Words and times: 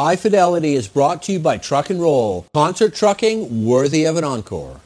High 0.00 0.16
Fidelity 0.16 0.74
is 0.74 0.88
brought 0.88 1.24
to 1.24 1.32
you 1.32 1.38
by 1.38 1.58
Truck 1.58 1.90
and 1.90 2.00
Roll, 2.00 2.46
concert 2.54 2.94
trucking 2.94 3.66
worthy 3.66 4.06
of 4.06 4.16
an 4.16 4.24
encore. 4.24 4.80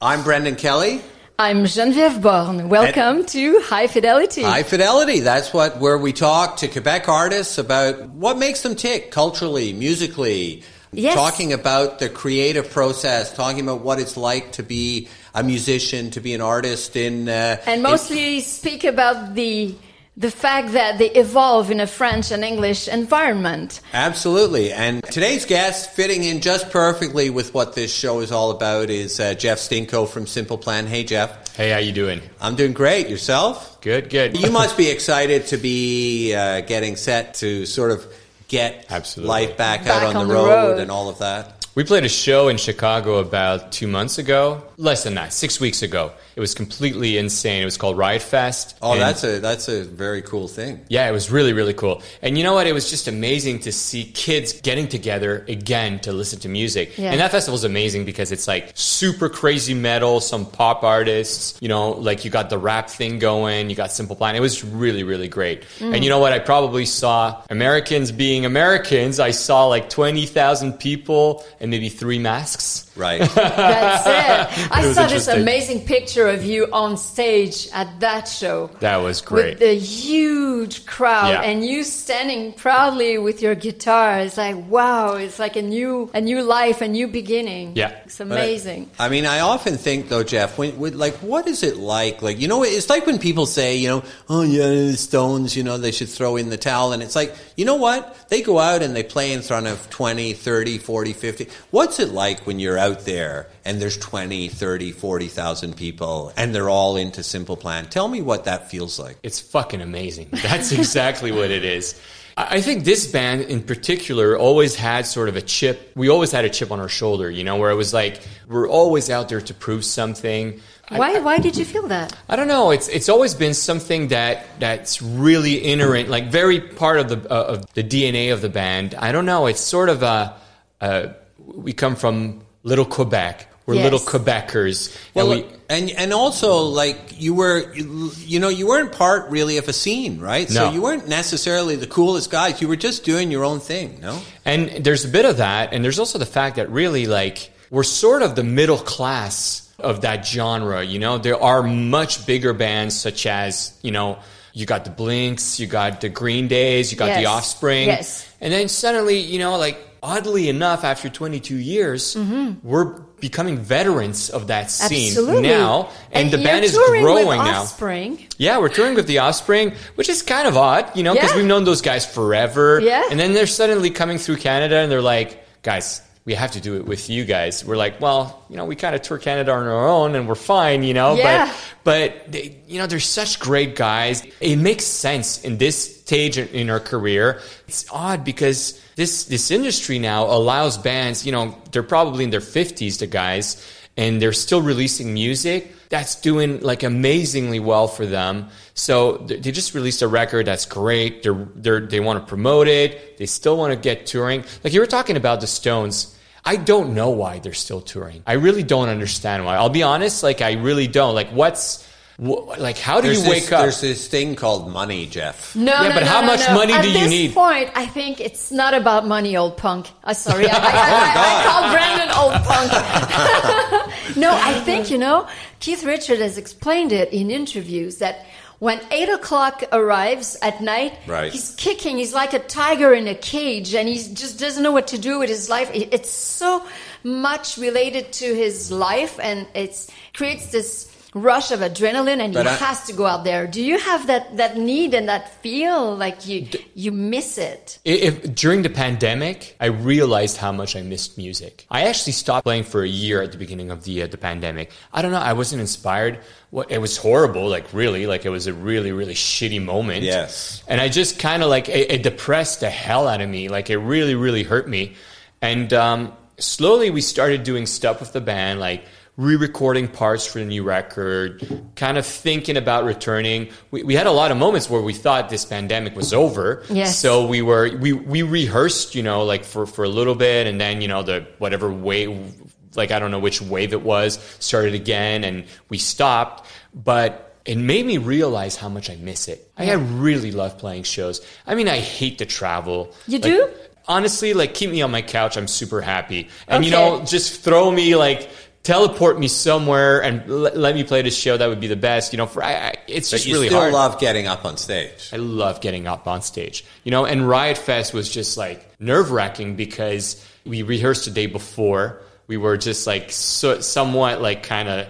I'm 0.00 0.22
Brendan 0.22 0.54
Kelly. 0.54 1.00
I'm 1.40 1.64
Geneviève 1.64 2.22
Borne. 2.22 2.68
Welcome 2.68 3.16
and 3.18 3.28
to 3.30 3.60
High 3.62 3.88
Fidelity. 3.88 4.42
High 4.42 4.62
Fidelity. 4.62 5.18
That's 5.18 5.52
what 5.52 5.78
where 5.78 5.98
we 5.98 6.12
talk 6.12 6.58
to 6.58 6.68
Quebec 6.68 7.08
artists 7.08 7.58
about 7.58 8.10
what 8.10 8.38
makes 8.38 8.62
them 8.62 8.76
tick 8.76 9.10
culturally, 9.10 9.72
musically. 9.72 10.62
Yes. 10.92 11.16
Talking 11.16 11.52
about 11.52 11.98
the 11.98 12.08
creative 12.08 12.70
process, 12.70 13.34
talking 13.34 13.64
about 13.64 13.80
what 13.80 13.98
it's 13.98 14.16
like 14.16 14.52
to 14.52 14.62
be 14.62 15.08
a 15.34 15.42
musician, 15.42 16.12
to 16.12 16.20
be 16.20 16.32
an 16.32 16.40
artist 16.40 16.94
in 16.94 17.28
uh, 17.28 17.60
and 17.66 17.82
mostly 17.82 18.36
in, 18.36 18.42
speak 18.42 18.84
about 18.84 19.34
the 19.34 19.74
the 20.16 20.30
fact 20.30 20.72
that 20.72 20.98
they 20.98 21.10
evolve 21.10 21.70
in 21.70 21.80
a 21.80 21.86
French 21.86 22.30
and 22.30 22.44
English 22.44 22.86
environment. 22.86 23.80
Absolutely. 23.92 24.72
And 24.72 25.02
today's 25.04 25.44
guest, 25.44 25.90
fitting 25.90 26.22
in 26.22 26.40
just 26.40 26.70
perfectly 26.70 27.30
with 27.30 27.52
what 27.52 27.74
this 27.74 27.92
show 27.92 28.20
is 28.20 28.30
all 28.30 28.50
about, 28.52 28.90
is 28.90 29.18
uh, 29.18 29.34
Jeff 29.34 29.58
Stinco 29.58 30.08
from 30.08 30.26
Simple 30.26 30.56
Plan. 30.58 30.86
Hey, 30.86 31.02
Jeff. 31.02 31.56
Hey, 31.56 31.70
how 31.70 31.78
you 31.78 31.92
doing? 31.92 32.20
I'm 32.40 32.54
doing 32.54 32.72
great. 32.72 33.08
Yourself? 33.08 33.80
Good, 33.80 34.08
good. 34.08 34.38
You 34.40 34.50
must 34.50 34.76
be 34.76 34.88
excited 34.88 35.46
to 35.48 35.56
be 35.56 36.32
uh, 36.34 36.60
getting 36.60 36.94
set 36.96 37.34
to 37.34 37.66
sort 37.66 37.90
of 37.90 38.06
get 38.46 38.86
Absolutely. 38.90 39.28
life 39.28 39.56
back, 39.56 39.84
Back 39.84 40.02
out 40.02 40.08
on, 40.10 40.16
on 40.16 40.28
the, 40.28 40.34
the 40.34 40.40
road, 40.40 40.48
road. 40.48 40.78
and 40.80 40.90
all 40.90 41.08
of 41.08 41.18
that. 41.18 41.66
We 41.74 41.82
played 41.82 42.04
a 42.04 42.08
show 42.08 42.46
in 42.48 42.56
Chicago 42.56 43.16
about 43.18 43.72
two 43.72 43.88
months 43.88 44.18
ago. 44.18 44.62
Less 44.76 45.02
than 45.02 45.14
that, 45.14 45.32
six 45.32 45.58
weeks 45.58 45.82
ago. 45.82 46.12
It 46.36 46.40
was 46.40 46.54
completely 46.54 47.16
insane. 47.18 47.62
It 47.62 47.64
was 47.64 47.76
called 47.76 47.96
Riot 47.96 48.22
Fest. 48.22 48.76
Oh, 48.82 48.92
and- 48.92 49.00
that's 49.00 49.22
a 49.24 49.38
that's 49.38 49.68
a 49.68 49.84
very 49.84 50.22
cool 50.22 50.48
thing. 50.48 50.80
Yeah, 50.88 51.08
it 51.08 51.12
was 51.12 51.30
really, 51.30 51.52
really 51.52 51.74
cool. 51.74 52.02
And 52.22 52.36
you 52.36 52.44
know 52.44 52.54
what? 52.54 52.66
It 52.66 52.72
was 52.72 52.90
just 52.90 53.06
amazing 53.08 53.60
to 53.60 53.72
see 53.72 54.04
kids 54.04 54.52
getting 54.60 54.88
together 54.88 55.44
again 55.48 56.00
to 56.00 56.12
listen 56.12 56.40
to 56.40 56.48
music. 56.48 56.96
Yeah. 56.98 57.10
And 57.12 57.20
that 57.20 57.30
festival 57.30 57.54
is 57.56 57.64
amazing 57.64 58.04
because 58.04 58.32
it's 58.32 58.48
like 58.48 58.72
super 58.74 59.28
crazy 59.28 59.74
metal, 59.74 60.20
some 60.20 60.46
pop 60.46 60.82
artists, 60.82 61.56
you 61.60 61.68
know, 61.68 61.90
like 61.92 62.24
you 62.24 62.30
got 62.30 62.50
the 62.50 62.58
rap 62.58 62.88
thing 62.90 63.18
going, 63.18 63.70
you 63.70 63.76
got 63.76 63.92
Simple 63.92 64.16
Plan. 64.16 64.34
It 64.34 64.40
was 64.40 64.64
really, 64.64 65.02
really 65.04 65.28
great. 65.28 65.62
Mm. 65.78 65.94
And 65.94 66.04
you 66.04 66.10
know 66.10 66.18
what? 66.18 66.32
I 66.32 66.38
probably 66.38 66.86
saw 66.86 67.42
Americans 67.50 68.10
being 68.12 68.44
Americans. 68.44 69.20
I 69.20 69.30
saw 69.30 69.66
like 69.66 69.88
20,000 69.90 70.74
people 70.74 71.44
and 71.60 71.70
maybe 71.70 71.88
three 71.88 72.18
masks. 72.18 72.83
Right. 72.96 73.20
That's 73.34 74.06
it. 74.06 74.70
I 74.72 74.86
It 74.86 74.94
saw 74.94 75.06
this 75.08 75.26
amazing 75.28 75.84
picture 75.84 76.28
of 76.28 76.44
you 76.44 76.68
on 76.72 76.96
stage 76.96 77.68
at 77.72 78.00
that 78.00 78.28
show. 78.28 78.70
That 78.80 78.98
was 78.98 79.20
great. 79.20 79.58
With 79.58 79.58
the 79.60 79.74
huge 79.74 80.86
crowd 80.86 81.28
Yeah. 81.30 81.42
and 81.42 81.64
you 81.66 81.82
standing 81.82 82.52
proudly 82.52 83.18
with 83.18 83.42
your 83.42 83.54
guitar. 83.56 84.20
It's 84.20 84.36
like, 84.36 84.56
wow, 84.68 85.14
it's 85.14 85.38
like 85.38 85.56
a 85.56 85.62
new, 85.62 86.10
a 86.14 86.20
new 86.20 86.42
life, 86.42 86.80
a 86.82 86.88
new 86.88 87.08
beginning. 87.08 87.72
Yeah. 87.74 87.90
It's 88.04 88.18
But 88.18 88.30
I- 88.32 88.34
amazing. 88.44 88.90
I 88.98 89.08
mean, 89.08 89.26
I 89.26 89.40
often 89.40 89.76
think 89.76 90.08
though, 90.08 90.22
Jeff, 90.22 90.56
when, 90.58 90.78
when, 90.78 90.96
like, 90.96 91.14
what 91.16 91.48
is 91.48 91.62
it 91.62 91.76
like? 91.76 92.22
Like, 92.22 92.38
you 92.38 92.46
know, 92.48 92.62
it's 92.62 92.88
like 92.88 93.06
when 93.06 93.18
people 93.18 93.46
say, 93.46 93.76
you 93.76 93.88
know, 93.88 94.02
oh 94.28 94.42
yeah, 94.42 94.68
the 94.68 94.96
Stones, 94.96 95.56
you 95.56 95.62
know, 95.64 95.78
they 95.78 95.90
should 95.92 96.08
throw 96.08 96.36
in 96.36 96.48
the 96.48 96.56
towel. 96.56 96.92
And 96.92 97.02
it's 97.02 97.16
like, 97.16 97.34
you 97.56 97.64
know 97.64 97.74
what? 97.76 98.28
They 98.28 98.40
go 98.42 98.58
out 98.58 98.82
and 98.82 98.94
they 98.94 99.02
play 99.02 99.32
in 99.32 99.42
front 99.42 99.66
of 99.66 99.90
20, 99.90 100.32
30, 100.32 100.78
40, 100.78 101.12
50. 101.12 101.48
What's 101.70 101.98
it 101.98 102.10
like 102.10 102.46
when 102.46 102.58
you're 102.60 102.78
out 102.84 103.00
there 103.04 103.48
and 103.64 103.80
there's 103.80 103.96
20, 103.98 104.48
30, 104.48 104.92
40,000 104.92 105.76
people 105.76 106.32
and 106.36 106.54
they're 106.54 106.68
all 106.68 106.96
into 106.96 107.22
Simple 107.22 107.56
Plan? 107.56 107.86
Tell 107.86 108.08
me 108.08 108.20
what 108.22 108.44
that 108.44 108.70
feels 108.70 108.98
like. 108.98 109.16
It's 109.22 109.40
fucking 109.40 109.80
amazing. 109.80 110.28
That's 110.32 110.72
exactly 110.72 111.32
what 111.32 111.50
it 111.50 111.64
is. 111.64 111.94
I 112.36 112.56
I 112.56 112.60
think 112.60 112.84
this 112.84 113.06
band 113.06 113.42
in 113.42 113.62
particular 113.62 114.36
always 114.36 114.74
had 114.74 115.06
sort 115.06 115.28
of 115.28 115.36
a 115.36 115.42
chip. 115.42 115.76
We 115.94 116.08
always 116.10 116.32
had 116.32 116.44
a 116.44 116.50
chip 116.50 116.70
on 116.72 116.80
our 116.80 116.88
shoulder, 116.88 117.30
you 117.30 117.44
know, 117.44 117.56
where 117.60 117.70
it 117.70 117.76
was 117.76 117.92
like 117.94 118.20
we're 118.48 118.68
always 118.68 119.08
out 119.08 119.28
there 119.28 119.40
to 119.40 119.54
prove 119.54 119.84
something. 119.84 120.60
I- 120.90 120.98
Why, 120.98 121.18
why 121.20 121.38
did 121.38 121.56
you 121.56 121.64
feel 121.64 121.86
that? 121.88 122.12
I 122.28 122.34
don't 122.36 122.48
know. 122.48 122.70
It's 122.76 122.88
it's 122.88 123.08
always 123.08 123.34
been 123.34 123.54
something 123.54 124.08
that 124.08 124.34
that's 124.58 125.00
really 125.00 125.54
inherent, 125.72 126.08
like 126.10 126.26
very 126.42 126.60
part 126.60 126.98
of 127.02 127.06
the 127.08 127.18
uh, 127.32 127.52
of 127.54 127.72
the 127.74 127.84
DNA 127.84 128.32
of 128.34 128.40
the 128.42 128.50
band. 128.50 128.94
I 129.08 129.12
don't 129.12 129.26
know. 129.32 129.46
It's 129.46 129.60
sort 129.76 129.88
of 129.88 130.02
a, 130.02 130.34
a 130.80 131.14
we 131.38 131.72
come 131.72 131.94
from 131.96 132.42
little 132.64 132.84
Quebec. 132.84 133.48
We're 133.66 133.76
Yes. 133.76 133.84
little 133.84 133.98
Quebecers, 134.00 134.94
Well, 135.14 135.32
and 135.32 135.42
we 135.44 135.48
and 135.70 135.90
and 135.92 136.12
also 136.12 136.58
like 136.58 137.14
you 137.18 137.32
were, 137.32 137.72
you, 137.74 138.12
you 138.18 138.38
know, 138.38 138.50
you 138.50 138.66
weren't 138.66 138.92
part 138.92 139.30
really 139.30 139.56
of 139.56 139.66
a 139.68 139.72
scene, 139.72 140.20
right? 140.20 140.50
So 140.50 140.66
No. 140.66 140.72
you 140.72 140.82
weren't 140.82 141.08
necessarily 141.08 141.74
the 141.76 141.86
coolest 141.86 142.30
guys. 142.30 142.60
You 142.60 142.68
were 142.68 142.76
just 142.76 143.04
doing 143.04 143.30
your 143.30 143.42
own 143.42 143.60
thing, 143.60 144.00
no? 144.02 144.20
And 144.44 144.68
there's 144.84 145.06
a 145.06 145.08
bit 145.08 145.24
of 145.24 145.38
that, 145.38 145.72
and 145.72 145.82
there's 145.82 145.98
also 145.98 146.18
the 146.18 146.26
fact 146.26 146.56
that 146.56 146.68
really, 146.70 147.06
like, 147.06 147.50
we're 147.70 147.84
sort 147.84 148.20
of 148.20 148.34
the 148.34 148.44
middle 148.44 148.76
class 148.76 149.62
of 149.78 150.02
that 150.02 150.26
genre. 150.26 150.84
You 150.84 150.98
know, 150.98 151.16
there 151.16 151.40
are 151.42 151.62
much 151.62 152.26
bigger 152.26 152.52
bands 152.52 152.94
such 152.94 153.24
as, 153.24 153.72
you 153.80 153.92
know, 153.92 154.18
you 154.52 154.66
got 154.66 154.84
the 154.84 154.90
Blinks, 154.90 155.58
you 155.58 155.66
got 155.66 156.02
the 156.02 156.10
Green 156.10 156.48
Days, 156.48 156.92
you 156.92 156.98
got 156.98 157.16
the 157.18 157.24
Offspring, 157.26 157.86
Yes. 157.88 158.26
and 158.42 158.52
then 158.52 158.68
suddenly, 158.68 159.18
you 159.20 159.38
know, 159.38 159.56
like 159.56 159.78
oddly 160.04 160.48
enough, 160.50 160.84
after 160.84 161.08
22 161.08 161.56
years, 161.56 162.14
we're 162.62 162.84
becoming 163.20 163.56
veterans 163.58 164.28
of 164.28 164.48
that 164.48 164.70
scene 164.70 165.12
Mm-hmm. 165.12 165.18
Absolutely. 165.20 165.48
now, 165.48 165.88
and, 166.12 166.30
the 166.30 166.36
you're 166.36 166.44
band 166.46 166.64
is 166.64 166.76
growing 166.76 167.26
with 167.26 167.38
now. 167.38 167.62
Offspring. 167.62 168.26
Yeah, 168.36 168.58
we're 168.58 168.68
touring 168.68 168.94
with 168.94 169.06
the 169.06 169.18
Offspring, 169.20 169.72
which 169.94 170.08
is 170.10 170.20
kind 170.22 170.46
of 170.46 170.56
odd, 170.58 170.94
you 170.94 171.02
know, 171.02 171.14
because 171.14 171.30
Yeah. 171.30 171.36
we've 171.38 171.46
known 171.46 171.64
those 171.64 171.80
guys 171.80 172.04
forever. 172.04 172.80
Yeah. 172.80 173.02
And 173.10 173.18
then 173.18 173.32
they're 173.32 173.46
suddenly 173.46 173.88
coming 173.90 174.18
through 174.18 174.36
Canada 174.36 174.76
and 174.76 174.92
they're 174.92 175.00
like, 175.02 175.40
guys, 175.62 176.02
we 176.26 176.32
have 176.34 176.52
to 176.52 176.60
do 176.60 176.76
it 176.76 176.86
with 176.86 177.10
you 177.10 177.24
guys. 177.26 177.64
We're 177.64 177.76
like, 177.76 178.00
well, 178.00 178.44
you 178.48 178.56
know, 178.56 178.64
we 178.64 178.76
kind 178.76 178.94
of 178.94 179.02
tour 179.02 179.18
Canada 179.18 179.52
on 179.52 179.66
our 179.66 179.86
own 179.88 180.14
and 180.14 180.26
we're 180.26 180.34
fine, 180.34 180.82
you 180.82 180.94
know, 180.94 181.16
Yeah. 181.16 181.46
but, 181.84 182.14
but 182.24 182.32
they, 182.32 182.56
you 182.66 182.78
know, 182.78 182.86
they're 182.86 182.98
such 183.00 183.38
great 183.40 183.76
guys. 183.76 184.22
It 184.40 184.56
makes 184.56 184.84
sense 184.86 185.42
in 185.44 185.58
this 185.58 186.00
stage 186.00 186.38
in- 186.38 186.70
our 186.70 186.80
career. 186.80 187.40
It's 187.68 187.84
odd 187.92 188.24
because 188.24 188.80
this, 188.96 189.24
this 189.24 189.50
industry 189.50 189.98
now 189.98 190.24
allows 190.24 190.78
bands, 190.78 191.26
you 191.26 191.32
know, 191.32 191.58
they're 191.72 191.82
probably 191.82 192.24
in 192.24 192.30
their 192.30 192.40
fifties, 192.40 192.98
the 192.98 193.06
guys, 193.06 193.62
and 193.96 194.20
they're 194.22 194.32
still 194.32 194.62
releasing 194.62 195.12
music 195.14 195.72
that's 195.90 196.16
doing 196.16 196.60
like 196.60 196.82
amazingly 196.82 197.60
well 197.60 197.86
for 197.86 198.06
them. 198.06 198.48
So 198.72 199.18
they 199.18 199.52
just 199.52 199.74
released 199.74 200.00
a 200.02 200.08
record 200.08 200.46
that's 200.46 200.64
great. 200.66 201.22
They're, 201.22 201.46
they're, 201.54 201.80
they 201.80 202.00
want 202.00 202.18
to 202.18 202.26
promote 202.26 202.66
it. 202.66 203.18
They 203.18 203.26
still 203.26 203.56
want 203.58 203.72
to 203.74 203.78
get 203.78 204.06
touring. 204.06 204.42
Like 204.64 204.72
you 204.72 204.80
were 204.80 204.86
talking 204.86 205.16
about 205.16 205.40
the 205.42 205.46
Stones. 205.46 206.13
I 206.46 206.56
don't 206.56 206.94
know 206.94 207.10
why 207.10 207.38
they're 207.38 207.54
still 207.54 207.80
touring. 207.80 208.22
I 208.26 208.34
really 208.34 208.62
don't 208.62 208.88
understand 208.88 209.44
why. 209.44 209.56
I'll 209.56 209.70
be 209.70 209.82
honest. 209.82 210.22
Like 210.22 210.40
I 210.42 210.52
really 210.52 210.86
don't. 210.86 211.14
Like 211.14 211.30
what's, 211.30 211.86
wh- 212.18 212.58
like 212.58 212.76
how 212.76 213.00
do 213.00 213.06
There's 213.08 213.18
you 213.18 213.24
this, 213.32 213.44
wake 213.44 213.52
up? 213.52 213.62
There's 213.62 213.80
this 213.80 214.08
thing 214.08 214.36
called 214.36 214.70
money, 214.70 215.06
Jeff. 215.06 215.56
No, 215.56 215.72
Yeah, 215.72 215.88
no, 215.88 215.94
but 215.94 216.00
no, 216.00 216.06
how 216.06 216.20
no, 216.20 216.26
much 216.26 216.40
no. 216.48 216.54
money 216.54 216.72
At 216.74 216.82
do 216.82 216.88
you 216.90 217.08
need? 217.08 217.24
At 217.24 217.28
this 217.28 217.34
point, 217.34 217.70
I 217.74 217.86
think 217.86 218.20
it's 218.20 218.52
not 218.52 218.74
about 218.74 219.06
money, 219.06 219.36
old 219.38 219.56
punk. 219.56 219.90
Uh, 220.04 220.12
sorry, 220.12 220.46
I, 220.48 220.52
I, 220.54 220.60
I, 220.60 221.40
I 221.40 221.44
call 221.48 221.62
Brendan 221.72 222.10
old 222.20 222.34
punk. 222.44 224.16
no, 224.16 224.30
I 224.32 224.60
think 224.64 224.90
you 224.90 224.98
know 224.98 225.26
Keith 225.60 225.82
Richard 225.84 226.18
has 226.18 226.36
explained 226.36 226.92
it 226.92 227.10
in 227.12 227.30
interviews 227.30 227.96
that 227.98 228.26
when 228.64 228.80
eight 228.90 229.10
o'clock 229.10 229.62
arrives 229.72 230.38
at 230.40 230.62
night, 230.62 230.94
Right. 231.06 231.30
he's 231.30 231.50
kicking. 231.56 231.98
He's 231.98 232.14
like 232.14 232.32
a 232.32 232.38
tiger 232.38 232.94
in 232.94 233.06
a 233.08 233.14
cage, 233.14 233.74
and 233.74 233.86
he 233.86 233.96
just 233.96 234.38
doesn't 234.38 234.62
know 234.62 234.72
what 234.72 234.86
to 234.86 234.96
do 234.96 235.18
with 235.18 235.28
his 235.28 235.50
life. 235.50 235.68
It's 235.74 236.10
so 236.10 236.64
much 237.02 237.58
related 237.58 238.10
to 238.20 238.34
his 238.34 238.70
life, 238.70 239.20
and 239.22 239.46
it 239.54 239.86
creates 240.14 240.46
this 240.46 240.86
rush 241.14 241.52
of 241.52 241.60
adrenaline, 241.60 242.20
and 242.20 242.34
But 242.34 242.46
he 242.46 242.52
I- 242.52 242.56
has 242.56 242.84
to 242.86 242.92
go 242.92 243.06
out 243.06 243.24
there. 243.24 243.46
Do 243.46 243.62
you 243.62 243.78
have 243.78 244.08
that 244.08 244.36
that 244.36 244.56
need 244.58 244.92
and 244.94 245.08
that 245.08 245.40
feel 245.42 245.96
like 245.96 246.26
you 246.26 246.48
you 246.74 246.92
miss 246.92 247.38
it? 247.38 247.78
If, 247.84 248.34
during 248.34 248.62
the 248.62 248.70
pandemic, 248.70 249.56
I 249.60 249.66
realized 249.66 250.36
how 250.36 250.52
much 250.52 250.76
I 250.76 250.82
missed 250.82 251.16
music. 251.16 251.66
I 251.70 251.82
actually 251.82 252.12
stopped 252.12 252.44
playing 252.44 252.64
for 252.64 252.82
a 252.82 252.88
year 252.88 253.22
at 253.22 253.32
the 253.32 253.38
beginning 253.38 253.70
of 253.70 253.84
the 253.84 254.02
uh, 254.02 254.06
the 254.08 254.18
pandemic. 254.18 254.70
I 254.92 255.02
don't 255.02 255.12
know. 255.12 255.18
I 255.18 255.32
wasn't 255.32 255.60
inspired. 255.60 256.18
What 256.50 256.70
it 256.70 256.78
was 256.78 256.96
horrible. 256.96 257.48
Like 257.48 257.72
really, 257.72 258.06
like 258.06 258.24
it 258.26 258.30
was 258.30 258.46
a 258.46 258.52
really 258.52 258.92
really 258.92 259.14
shitty 259.14 259.62
moment. 259.62 260.02
Yes. 260.02 260.62
And 260.68 260.80
I 260.80 260.88
just 260.88 261.18
kind 261.18 261.42
of 261.42 261.48
like 261.48 261.68
it, 261.68 261.90
it 261.90 262.02
depressed 262.02 262.60
the 262.60 262.70
hell 262.70 263.08
out 263.08 263.20
of 263.20 263.28
me. 263.28 263.48
Like 263.48 263.70
it 263.70 263.78
really 263.78 264.14
really 264.14 264.42
hurt 264.42 264.68
me. 264.68 264.94
And 265.40 265.72
um, 265.72 266.12
slowly 266.38 266.90
we 266.90 267.00
started 267.00 267.42
doing 267.44 267.66
stuff 267.66 268.00
with 268.00 268.12
the 268.12 268.20
band, 268.20 268.60
like 268.60 268.84
re-recording 269.16 269.86
parts 269.86 270.26
for 270.26 270.40
the 270.40 270.44
new 270.44 270.62
record, 270.64 271.62
kind 271.76 271.96
of 271.98 272.04
thinking 272.06 272.56
about 272.56 272.84
returning. 272.84 273.48
We, 273.70 273.82
we 273.84 273.94
had 273.94 274.06
a 274.06 274.12
lot 274.12 274.30
of 274.30 274.36
moments 274.36 274.68
where 274.68 274.82
we 274.82 274.92
thought 274.92 275.28
this 275.28 275.44
pandemic 275.44 275.94
was 275.94 276.12
over. 276.12 276.64
Yes. 276.68 276.98
So 276.98 277.26
we 277.26 277.40
were 277.42 277.76
we 277.78 277.92
we 277.92 278.22
rehearsed, 278.22 278.94
you 278.94 279.02
know, 279.02 279.24
like 279.24 279.44
for 279.44 279.66
for 279.66 279.84
a 279.84 279.88
little 279.88 280.14
bit, 280.16 280.46
and 280.46 280.60
then 280.60 280.80
you 280.80 280.88
know 280.88 281.02
the 281.02 281.26
whatever 281.38 281.72
wave, 281.72 282.34
like 282.74 282.90
I 282.90 282.98
don't 282.98 283.10
know 283.12 283.20
which 283.20 283.40
wave 283.40 283.72
it 283.72 283.82
was, 283.82 284.18
started 284.40 284.74
again, 284.74 285.24
and 285.24 285.44
we 285.68 285.78
stopped, 285.78 286.46
but. 286.74 287.20
It 287.46 287.58
made 287.58 287.84
me 287.84 287.98
realize 287.98 288.56
how 288.56 288.70
much 288.70 288.88
I 288.88 288.96
miss 288.96 289.28
it. 289.28 289.52
I, 289.58 289.70
I 289.70 289.74
really 289.74 290.32
love 290.32 290.56
playing 290.56 290.84
shows. 290.84 291.20
I 291.46 291.54
mean, 291.54 291.68
I 291.68 291.76
hate 291.76 292.16
to 292.20 292.24
travel. 292.24 292.94
You 293.06 293.18
Like, 293.18 293.22
do? 293.22 293.50
honestly, 293.86 294.32
like 294.32 294.54
keep 294.54 294.70
me 294.70 294.80
on 294.80 294.90
my 294.90 295.02
couch. 295.02 295.36
I'm 295.36 295.46
super 295.46 295.82
happy. 295.82 296.30
And 296.48 296.64
you 296.64 296.70
know, 296.70 297.04
just 297.04 297.42
throw 297.42 297.70
me 297.70 297.96
like 297.96 298.30
teleport 298.64 299.18
me 299.20 299.28
somewhere 299.28 300.02
and 300.02 300.22
l- 300.28 300.50
let 300.56 300.74
me 300.74 300.82
play 300.82 301.02
this 301.02 301.16
show. 301.16 301.36
That 301.36 301.48
would 301.48 301.60
be 301.60 301.68
the 301.68 301.76
best. 301.76 302.12
You 302.12 302.16
know, 302.16 302.26
for 302.26 302.42
I, 302.42 302.54
I, 302.54 302.74
it's 302.88 303.10
But 303.10 303.18
just 303.18 303.26
you 303.26 303.34
really 303.34 303.46
still 303.46 303.60
hard. 303.60 303.72
love 303.72 304.00
getting 304.00 304.26
up 304.26 304.44
on 304.44 304.56
stage. 304.56 305.10
I 305.12 305.16
love 305.16 305.60
getting 305.60 305.86
up 305.86 306.08
on 306.08 306.22
stage, 306.22 306.64
you 306.82 306.90
know, 306.90 307.04
and 307.04 307.28
Riot 307.28 307.58
Fest 307.58 307.94
was 307.94 308.10
just 308.10 308.36
like 308.36 308.68
nerve 308.80 309.12
wracking 309.12 309.54
because 309.54 310.26
we 310.44 310.62
rehearsed 310.62 311.04
the 311.04 311.12
day 311.12 311.26
before. 311.26 312.02
We 312.26 312.36
were 312.38 312.56
just 312.56 312.86
like 312.86 313.12
so, 313.12 313.60
somewhat 313.60 314.20
like 314.20 314.42
kind 314.42 314.68
of, 314.68 314.88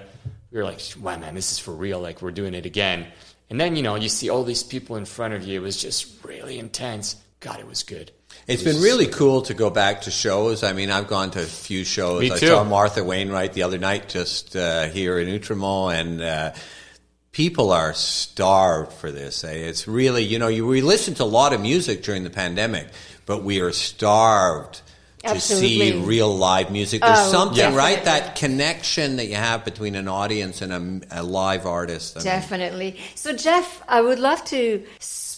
we 0.51 0.59
were 0.59 0.65
like, 0.65 0.81
wow, 1.01 1.19
man, 1.19 1.35
this 1.35 1.53
is 1.53 1.59
for 1.59 1.73
real. 1.73 2.01
Like 2.01 2.23
we're 2.23 2.31
doing 2.31 2.55
it 2.55 2.65
again. 2.65 3.07
And 3.51 3.61
then, 3.61 3.77
you 3.77 3.83
know, 3.83 3.97
you 3.97 4.09
see 4.09 4.31
all 4.31 4.45
these 4.45 4.63
people 4.63 4.97
in 4.97 5.05
front 5.05 5.35
of 5.35 5.43
you. 5.43 5.61
It 5.61 5.63
was 5.63 5.77
just 5.77 6.25
really 6.25 6.59
intense. 6.59 7.17
God, 7.41 7.59
it 7.61 7.67
was 7.67 7.83
good. 7.83 8.11
It's 8.47 8.63
It 8.63 8.67
was 8.67 8.75
been 8.77 8.83
really 8.85 9.07
cool 9.07 9.43
to 9.43 9.55
go 9.55 9.71
back 9.71 10.03
to 10.03 10.11
shows. 10.11 10.63
I 10.63 10.73
mean, 10.75 10.91
I've 10.91 11.09
gone 11.09 11.31
to 11.33 11.41
a 11.43 11.47
few 11.47 11.85
shows. 11.85 12.21
Me 12.21 12.29
too. 12.29 12.35
I 12.35 12.39
saw 12.39 12.65
Martha 12.65 13.03
Wainwright 13.03 13.53
the 13.55 13.63
other 13.63 13.79
night 13.79 14.09
just 14.09 14.55
uh, 14.55 14.87
here 14.89 15.19
in 15.19 15.29
Outremont, 15.29 15.95
and 16.01 16.21
uh, 16.23 16.53
people 17.33 17.73
are 17.73 17.95
starved 17.95 18.93
for 18.93 19.11
this. 19.11 19.45
eh? 19.45 19.53
It's 19.53 19.89
really, 19.89 20.23
you 20.25 20.39
know, 20.39 20.49
you, 20.49 20.67
we 20.67 20.83
listened 20.83 21.17
to 21.19 21.25
a 21.25 21.25
lot 21.25 21.53
of 21.53 21.61
music 21.61 22.03
during 22.03 22.23
the 22.23 22.31
pandemic, 22.31 22.89
but 23.27 23.43
we 23.43 23.61
are 23.61 23.73
starved 23.73 24.83
to 25.25 25.41
see 25.41 25.99
real 26.05 26.37
live 26.37 26.71
music. 26.71 27.01
There's 27.01 27.19
Oh, 27.19 27.33
something, 27.33 27.75
right? 27.75 28.05
That 28.05 28.37
connection 28.37 29.17
that 29.17 29.27
you 29.27 29.37
have 29.37 29.65
between 29.65 29.95
an 29.95 30.07
audience 30.07 30.61
and 30.61 31.03
a, 31.11 31.21
a 31.21 31.23
live 31.23 31.65
artist. 31.65 32.17
I 32.17 32.21
mean, 32.21 32.25
Definitely. 32.27 33.01
So, 33.15 33.35
Jeff, 33.35 33.83
I 33.89 34.03
would 34.03 34.19
love 34.19 34.45
to 34.47 34.85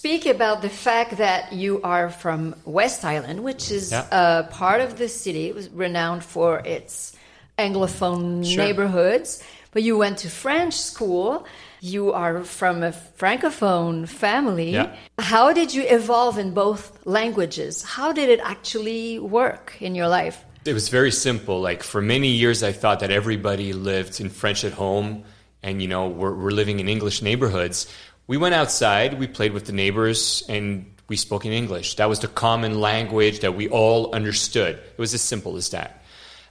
speak 0.06 0.26
about 0.26 0.62
the 0.62 0.68
fact 0.68 1.16
that 1.16 1.52
you 1.52 1.80
are 1.82 2.08
from 2.10 2.54
West 2.64 3.04
Island, 3.04 3.42
which 3.42 3.72
is 3.72 3.90
Yeah. 3.90 4.06
a 4.12 4.44
part 4.44 4.80
of 4.80 4.98
the 4.98 5.08
city. 5.08 5.48
It 5.48 5.54
was 5.60 5.68
renowned 5.70 6.22
for 6.22 6.60
its 6.64 7.12
Anglophone 7.58 8.46
Sure. 8.46 8.62
neighborhoods. 8.64 9.42
But 9.72 9.82
you 9.82 9.98
went 9.98 10.18
to 10.18 10.28
French 10.30 10.74
school. 10.74 11.44
You 11.80 12.12
are 12.12 12.44
from 12.44 12.84
a 12.84 12.92
Francophone 13.20 14.06
family. 14.08 14.70
Yeah. 14.70 14.90
How 15.18 15.52
did 15.52 15.74
you 15.74 15.82
evolve 15.98 16.38
in 16.38 16.50
both 16.54 16.82
languages? 17.04 17.82
How 17.82 18.12
did 18.12 18.28
it 18.28 18.40
actually 18.54 19.18
work 19.18 19.74
in 19.80 19.96
your 19.96 20.08
life? 20.08 20.36
It 20.64 20.74
was 20.80 20.88
very 20.88 21.10
simple. 21.10 21.60
Like 21.60 21.82
for 21.82 22.00
many 22.00 22.28
years, 22.28 22.62
I 22.62 22.70
thought 22.72 23.00
that 23.00 23.10
everybody 23.10 23.72
lived 23.72 24.20
in 24.20 24.28
French 24.30 24.62
at 24.64 24.72
home, 24.72 25.24
and 25.64 25.82
you 25.82 25.88
know 25.88 26.06
we're, 26.06 26.34
we're 26.42 26.56
living 26.62 26.78
in 26.80 26.88
English 26.88 27.22
neighborhoods. 27.22 27.86
We 28.26 28.36
went 28.36 28.54
outside, 28.54 29.18
we 29.18 29.26
played 29.26 29.52
with 29.52 29.66
the 29.66 29.72
neighbors, 29.72 30.44
and 30.48 30.92
we 31.08 31.16
spoke 31.16 31.44
in 31.44 31.52
English. 31.52 31.96
That 31.96 32.08
was 32.08 32.18
the 32.20 32.28
common 32.28 32.80
language 32.80 33.40
that 33.40 33.54
we 33.54 33.68
all 33.68 34.12
understood. 34.14 34.76
It 34.76 34.98
was 34.98 35.14
as 35.14 35.22
simple 35.22 35.56
as 35.56 35.70
that. 35.70 36.02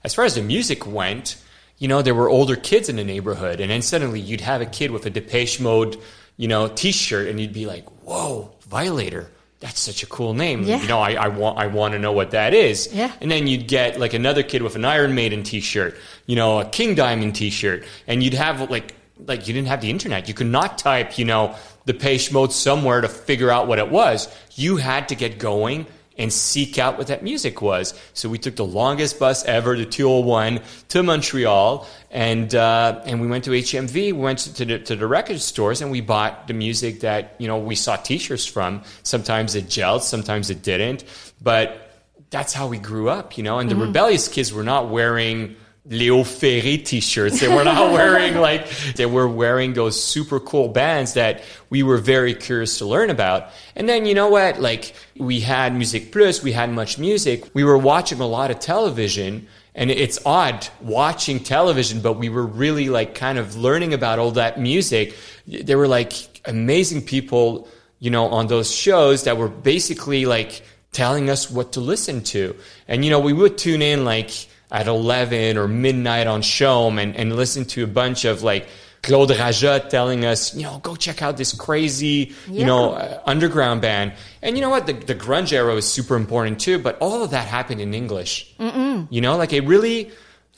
As 0.03 0.13
far 0.13 0.23
as 0.23 0.35
the 0.35 0.41
music 0.41 0.87
went, 0.87 1.35
you 1.77 1.87
know, 1.87 2.01
there 2.01 2.15
were 2.15 2.29
older 2.29 2.55
kids 2.55 2.87
in 2.87 2.95
the 2.95 3.03
neighborhood, 3.03 3.59
and 3.59 3.69
then 3.69 3.81
suddenly 3.81 4.19
you'd 4.19 4.41
have 4.41 4.61
a 4.61 4.65
kid 4.65 4.91
with 4.91 5.05
a 5.05 5.09
Depeche 5.09 5.59
Mode, 5.59 5.97
you 6.37 6.47
know, 6.47 6.67
T-shirt, 6.69 7.27
and 7.27 7.39
you'd 7.39 7.53
be 7.53 7.65
like, 7.65 7.85
"Whoa, 8.03 8.53
Violator! 8.67 9.29
That's 9.59 9.79
such 9.79 10.03
a 10.03 10.05
cool 10.05 10.33
name." 10.33 10.63
Yeah. 10.63 10.81
You 10.81 10.87
know, 10.87 10.99
I, 10.99 11.13
I 11.13 11.27
want 11.27 11.57
I 11.57 11.67
want 11.67 11.93
to 11.93 11.99
know 11.99 12.13
what 12.13 12.31
that 12.31 12.53
is. 12.53 12.93
Yeah. 12.93 13.11
And 13.19 13.29
then 13.29 13.47
you'd 13.47 13.67
get 13.67 13.99
like 13.99 14.13
another 14.13 14.43
kid 14.43 14.61
with 14.61 14.75
an 14.75 14.85
Iron 14.85 15.15
Maiden 15.15 15.43
T-shirt, 15.43 15.97
you 16.27 16.37
know, 16.37 16.59
a 16.59 16.65
King 16.65 16.95
Diamond 16.95 17.35
T-shirt, 17.35 17.83
and 18.07 18.23
you'd 18.23 18.35
have 18.35 18.69
like 18.69 18.95
like 19.19 19.47
you 19.47 19.53
didn't 19.53 19.67
have 19.67 19.81
the 19.81 19.89
internet. 19.89 20.27
You 20.27 20.33
could 20.33 20.47
not 20.47 20.77
type, 20.77 21.17
you 21.17 21.25
know, 21.25 21.55
Depeche 21.85 22.31
Mode 22.31 22.51
somewhere 22.51 23.01
to 23.01 23.09
figure 23.09 23.51
out 23.51 23.67
what 23.67 23.79
it 23.79 23.89
was. 23.89 24.27
You 24.55 24.77
had 24.77 25.09
to 25.09 25.15
get 25.15 25.39
going 25.39 25.87
and 26.17 26.31
seek 26.31 26.79
out 26.79 26.97
what 26.97 27.07
that 27.07 27.23
music 27.23 27.61
was. 27.61 27.93
So 28.13 28.29
we 28.29 28.37
took 28.37 28.55
the 28.55 28.65
longest 28.65 29.19
bus 29.19 29.43
ever, 29.45 29.75
the 29.75 29.85
201, 29.85 30.61
to 30.89 31.03
Montreal, 31.03 31.87
and 32.09 32.53
uh, 32.55 33.01
and 33.05 33.19
we 33.19 33.27
went 33.27 33.43
to 33.45 33.51
HMV. 33.51 33.93
We 33.93 34.11
went 34.13 34.39
to 34.39 34.65
the, 34.65 34.79
to 34.79 34.95
the 34.95 35.07
record 35.07 35.41
stores 35.41 35.81
and 35.81 35.91
we 35.91 36.01
bought 36.01 36.47
the 36.47 36.53
music 36.53 37.01
that 37.01 37.35
you 37.37 37.47
know 37.47 37.57
we 37.57 37.75
saw 37.75 37.95
T-shirts 37.97 38.45
from. 38.45 38.83
Sometimes 39.03 39.55
it 39.55 39.65
gelled, 39.65 40.01
sometimes 40.01 40.49
it 40.49 40.61
didn't, 40.61 41.03
but 41.41 41.81
that's 42.29 42.53
how 42.53 42.67
we 42.67 42.77
grew 42.77 43.09
up, 43.09 43.37
you 43.37 43.43
know. 43.43 43.59
And 43.59 43.69
the 43.69 43.75
rebellious 43.75 44.27
kids 44.27 44.53
were 44.53 44.63
not 44.63 44.89
wearing 44.89 45.55
Leo 45.87 46.23
Ferré 46.23 46.83
t-shirts. 46.83 47.39
They 47.39 47.47
were 47.47 47.63
not 47.63 47.91
wearing 47.93 48.37
like 48.37 48.69
they 48.95 49.05
were 49.05 49.27
wearing 49.27 49.73
those 49.73 50.01
super 50.01 50.39
cool 50.39 50.67
bands 50.69 51.13
that 51.13 51.43
we 51.69 51.83
were 51.83 51.97
very 51.97 52.33
curious 52.33 52.79
to 52.79 52.85
learn 52.85 53.09
about. 53.09 53.49
And 53.75 53.87
then 53.87 54.05
you 54.05 54.13
know 54.13 54.29
what? 54.29 54.59
Like 54.59 54.95
we 55.17 55.39
had 55.39 55.73
MusiquePlus, 55.73 56.41
we 56.41 56.51
had 56.51 56.69
MuchMusic. 56.69 57.49
We 57.53 57.63
were 57.63 57.77
watching 57.77 58.19
a 58.19 58.27
lot 58.27 58.51
of 58.51 58.59
television. 58.59 59.47
And 59.77 59.91
it's 59.91 60.25
odd 60.25 60.65
watching 60.79 61.41
television, 61.41 61.99
but 61.99 62.13
we 62.13 62.29
were 62.29 62.45
really 62.45 62.87
like 62.87 63.13
kind 63.13 63.37
of 63.37 63.57
learning 63.57 63.93
about 63.93 64.19
all 64.19 64.31
that 64.31 64.57
music. 64.57 65.13
There 65.45 65.77
were 65.77 65.89
like 65.89 66.13
amazing 66.45 67.01
people, 67.01 67.67
you 67.99 68.09
know, 68.09 68.27
on 68.27 68.47
those 68.47 68.73
shows 68.73 69.25
that 69.25 69.35
were 69.35 69.49
basically 69.49 70.25
like 70.25 70.61
telling 70.93 71.29
us 71.29 71.51
what 71.51 71.73
to 71.73 71.81
listen 71.81 72.23
to. 72.23 72.55
And, 72.87 73.03
you 73.03 73.11
know, 73.11 73.19
we 73.19 73.33
would 73.33 73.57
tune 73.57 73.81
in 73.81 74.05
like 74.05 74.47
at 74.75 74.87
11 74.87 75.57
or 75.57 75.67
midnight 75.69 76.27
on 76.27 76.41
Showm 76.41 76.99
and, 77.01 77.15
and 77.15 77.35
listen 77.37 77.63
to 77.65 77.83
a 77.85 77.87
bunch 77.87 78.25
of 78.25 78.43
like 78.43 78.67
Claude 79.03 79.29
Rajotte 79.29 79.89
telling 79.89 80.25
us, 80.25 80.53
you 80.53 80.63
know, 80.63 80.79
go 80.83 80.95
check 80.97 81.21
out 81.21 81.37
this 81.37 81.53
crazy, 81.53 82.33
you 82.49 82.65
know, 82.65 82.91
uh, 82.93 83.21
underground 83.25 83.81
band. 83.81 84.11
And 84.41 84.57
you 84.57 84.61
know 84.61 84.69
what? 84.69 84.85
The, 84.85 84.93
the 84.93 85.15
grunge 85.15 85.53
era 85.53 85.73
was 85.73 85.87
super 85.89 86.15
important 86.17 86.59
too, 86.59 86.77
but 86.79 86.97
all 86.99 87.23
of 87.23 87.31
that 87.31 87.47
happened 87.47 87.79
in 87.79 87.93
English. 87.93 88.53
Mm-mm. 88.59 89.07
You 89.09 89.21
know, 89.21 89.37
like 89.37 89.53
it 89.53 89.61
really. 89.63 90.11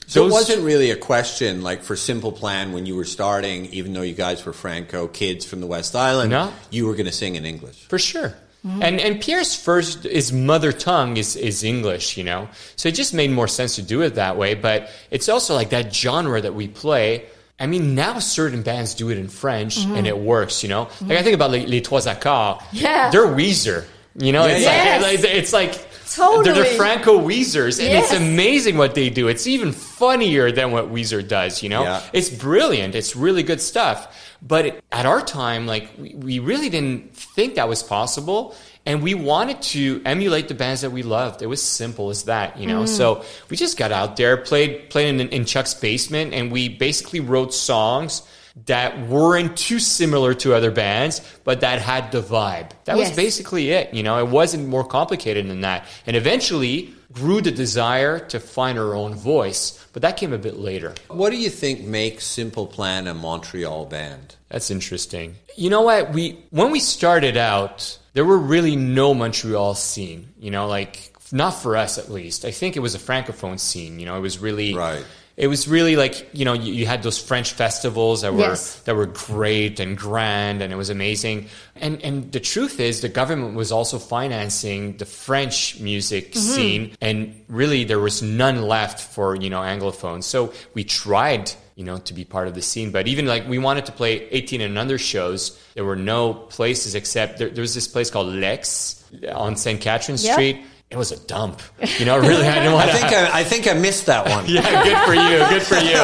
So 0.07 0.23
those- 0.23 0.31
it 0.31 0.33
wasn't 0.33 0.63
really 0.65 0.89
a 0.89 0.95
question 0.95 1.61
like 1.61 1.83
for 1.83 1.95
Simple 1.95 2.31
Plan 2.31 2.71
when 2.71 2.85
you 2.87 2.95
were 2.95 3.05
starting, 3.05 3.65
even 3.67 3.93
though 3.93 4.01
you 4.01 4.15
guys 4.15 4.43
were 4.45 4.53
Franco 4.53 5.07
kids 5.07 5.45
from 5.45 5.59
the 5.59 5.67
West 5.67 5.95
Island, 5.95 6.31
No. 6.31 6.51
you 6.71 6.87
were 6.87 6.93
going 6.93 7.05
to 7.07 7.11
sing 7.11 7.35
in 7.35 7.45
English. 7.45 7.85
For 7.87 7.99
sure. 7.99 8.33
Mm-hmm. 8.67 8.83
And 8.83 8.99
and 8.99 9.21
Pierre's 9.21 9.55
first 9.55 10.03
his 10.03 10.33
mother 10.33 10.71
tongue 10.73 11.17
is 11.17 11.35
is 11.35 11.63
English, 11.63 12.17
you 12.17 12.23
know. 12.23 12.49
So 12.75 12.89
it 12.89 12.95
just 12.95 13.13
made 13.13 13.31
more 13.31 13.47
sense 13.47 13.75
to 13.75 13.81
do 13.81 14.01
it 14.01 14.15
that 14.15 14.37
way. 14.37 14.55
But 14.55 14.89
it's 15.09 15.29
also 15.29 15.55
like 15.55 15.69
that 15.69 15.93
genre 15.93 16.41
that 16.41 16.53
we 16.53 16.67
play. 16.67 17.25
I 17.59 17.65
mean, 17.65 17.95
now 17.95 18.19
certain 18.19 18.61
bands 18.61 18.93
do 18.93 19.09
it 19.09 19.17
in 19.17 19.29
French 19.29 19.79
mm-hmm. 19.79 19.95
and 19.95 20.05
it 20.05 20.17
works, 20.17 20.63
you 20.63 20.69
know. 20.69 20.83
Like 20.83 20.91
I 20.91 21.03
mm-hmm. 21.05 21.23
think 21.23 21.35
about 21.35 21.51
Les, 21.51 21.65
Les 21.65 21.81
Trois 21.81 22.05
Accords. 22.05 22.63
Yeah. 22.71 23.09
they're 23.09 23.25
Weezer. 23.25 23.85
You 24.19 24.31
know, 24.31 24.45
Yeah, 24.47 24.55
it's 24.55 24.65
yeah. 24.65 24.99
like 25.01 25.23
it's 25.23 25.53
like 25.53 25.87
Totally. 26.13 26.43
they're 26.43 26.63
the 26.63 26.75
Franco 26.75 27.19
Weezers, 27.19 27.79
and 27.79 27.95
it's 27.97 28.13
amazing 28.13 28.77
what 28.77 28.95
they 28.95 29.09
do. 29.09 29.27
It's 29.27 29.45
even 29.45 29.71
funnier 29.71 30.51
than 30.51 30.71
what 30.71 30.91
Weezer 30.91 31.27
does. 31.27 31.61
You 31.61 31.69
know, 31.69 31.83
Yeah. 31.83 32.01
it's 32.13 32.29
brilliant. 32.29 32.95
It's 32.95 33.15
really 33.15 33.43
good 33.43 33.61
stuff. 33.61 34.07
But 34.41 34.65
it, 34.65 34.83
at 34.91 35.05
our 35.05 35.21
time, 35.21 35.65
like 35.65 35.89
we, 35.97 36.13
we 36.15 36.39
really 36.39 36.69
didn't 36.69 37.15
think 37.15 37.55
that 37.55 37.67
was 37.67 37.83
possible, 37.83 38.55
and 38.85 39.01
we 39.01 39.13
wanted 39.13 39.61
to 39.63 40.01
emulate 40.05 40.47
the 40.47 40.53
bands 40.53 40.81
that 40.81 40.91
we 40.91 41.03
loved. 41.03 41.41
It 41.41 41.47
was 41.47 41.61
simple 41.61 42.09
as 42.09 42.23
that, 42.23 42.57
you 42.57 42.67
know. 42.67 42.85
So 42.85 43.15
mm. 43.15 43.49
we 43.49 43.57
just 43.57 43.77
got 43.77 43.91
out 43.91 44.15
there, 44.15 44.37
played 44.37 44.89
played 44.89 45.19
in, 45.19 45.29
in 45.29 45.45
Chuck's 45.45 45.73
basement, 45.73 46.33
and 46.33 46.51
we 46.51 46.69
basically 46.69 47.19
wrote 47.19 47.53
songs 47.53 48.21
that 48.65 49.07
weren't 49.07 49.55
too 49.55 49.79
similar 49.79 50.33
to 50.33 50.53
other 50.55 50.71
bands, 50.71 51.21
but 51.43 51.61
that 51.61 51.79
had 51.79 52.11
the 52.11 52.21
vibe. 52.21 52.71
That 52.85 52.97
was 52.97 53.11
basically 53.11 53.71
it. 53.71 53.93
You 53.93 54.01
know, 54.01 54.17
it 54.17 54.27
wasn't 54.27 54.67
more 54.67 54.83
complicated 54.83 55.47
than 55.47 55.61
that. 55.61 55.85
And 56.07 56.15
eventually 56.15 56.93
grew 57.11 57.41
the 57.41 57.51
desire 57.51 58.19
to 58.19 58.39
find 58.39 58.77
her 58.77 58.93
own 58.93 59.15
voice, 59.15 59.85
but 59.93 60.01
that 60.01 60.17
came 60.17 60.33
a 60.33 60.37
bit 60.37 60.57
later. 60.57 60.93
What 61.07 61.29
do 61.31 61.37
you 61.37 61.49
think 61.49 61.81
makes 61.81 62.25
Simple 62.25 62.67
Plan 62.67 63.07
a 63.07 63.13
Montreal 63.13 63.85
band? 63.85 64.35
That's 64.49 64.69
interesting. 64.71 65.35
You 65.55 65.69
know 65.69 65.81
what? 65.81 66.13
We 66.13 66.39
when 66.51 66.71
we 66.71 66.79
started 66.79 67.37
out, 67.37 67.97
there 68.13 68.25
were 68.25 68.37
really 68.37 68.75
no 68.75 69.13
Montreal 69.13 69.75
scene. 69.75 70.29
You 70.39 70.51
know, 70.51 70.67
like 70.67 71.13
not 71.31 71.51
for 71.51 71.75
us 71.75 71.97
at 71.97 72.09
least. 72.09 72.45
I 72.45 72.51
think 72.51 72.77
it 72.77 72.79
was 72.79 72.95
a 72.95 72.99
francophone 72.99 73.59
scene. 73.59 73.99
You 73.99 74.05
know, 74.05 74.17
it 74.17 74.21
was 74.21 74.39
really 74.39 74.73
Right. 74.73 75.05
It 75.37 75.47
was 75.47 75.67
really 75.67 75.95
like 75.95 76.27
you 76.33 76.45
know 76.45 76.53
you, 76.53 76.73
you 76.73 76.87
had 76.87 77.03
those 77.03 77.19
French 77.21 77.53
festivals 77.53 78.23
that 78.23 78.33
were 78.33 78.39
Yes. 78.39 78.79
that 78.81 78.95
were 78.95 79.05
great 79.05 79.79
and 79.79 79.95
grand 79.95 80.63
and 80.63 80.73
it 80.73 80.75
was 80.75 80.89
amazing. 80.89 81.47
And 81.75 82.01
and 82.03 82.31
the 82.31 82.39
truth 82.39 82.79
is 82.79 83.01
the 83.01 83.09
government 83.09 83.53
was 83.55 83.71
also 83.71 83.99
financing 83.99 84.97
the 84.97 85.05
French 85.05 85.79
music 85.79 86.31
mm-hmm. 86.31 86.39
scene 86.39 86.97
and 87.01 87.39
really 87.49 87.83
there 87.83 87.99
was 87.99 88.23
none 88.23 88.63
left 88.63 88.99
for, 88.99 89.35
you 89.35 89.51
know, 89.51 89.61
anglophones. 89.61 90.23
So 90.23 90.51
we 90.73 90.83
tried, 90.83 91.51
you 91.75 91.83
know, 91.83 91.97
to 91.99 92.13
be 92.15 92.25
part 92.25 92.47
of 92.47 92.55
the 92.55 92.63
scene, 92.63 92.91
but 92.91 93.07
even 93.07 93.27
like 93.27 93.47
we 93.47 93.59
wanted 93.59 93.85
to 93.85 93.91
play 93.91 94.27
18 94.31 94.61
and 94.61 94.75
under 94.75 94.97
shows, 94.97 95.55
there 95.75 95.85
were 95.85 95.95
no 95.95 96.33
places 96.33 96.95
except 96.95 97.37
there, 97.37 97.49
there 97.49 97.61
was 97.61 97.75
this 97.75 97.87
place 97.87 98.09
called 98.09 98.33
Lex 98.33 99.03
on 99.31 99.55
St. 99.55 99.79
Catherine 99.79 100.17
Yeah. 100.19 100.31
Street. 100.33 100.57
It 100.89 100.95
was 100.95 101.11
a 101.11 101.19
dump. 101.19 101.61
You 101.99 102.05
know, 102.05 102.17
really 102.17 102.47
I 102.47 102.55
didn't 102.55 102.73
want 102.73 102.89
I 102.89 102.93
think 102.93 103.11
I, 103.11 103.39
I 103.39 103.43
think 103.43 103.67
I 103.67 103.73
missed 103.73 104.05
that 104.05 104.27
one. 104.29 104.45
yeah, 104.47 104.83
good 104.83 104.97
for 105.05 105.13
you. 105.13 105.37
Good 105.49 105.63
for 105.63 105.75
you. 105.75 105.97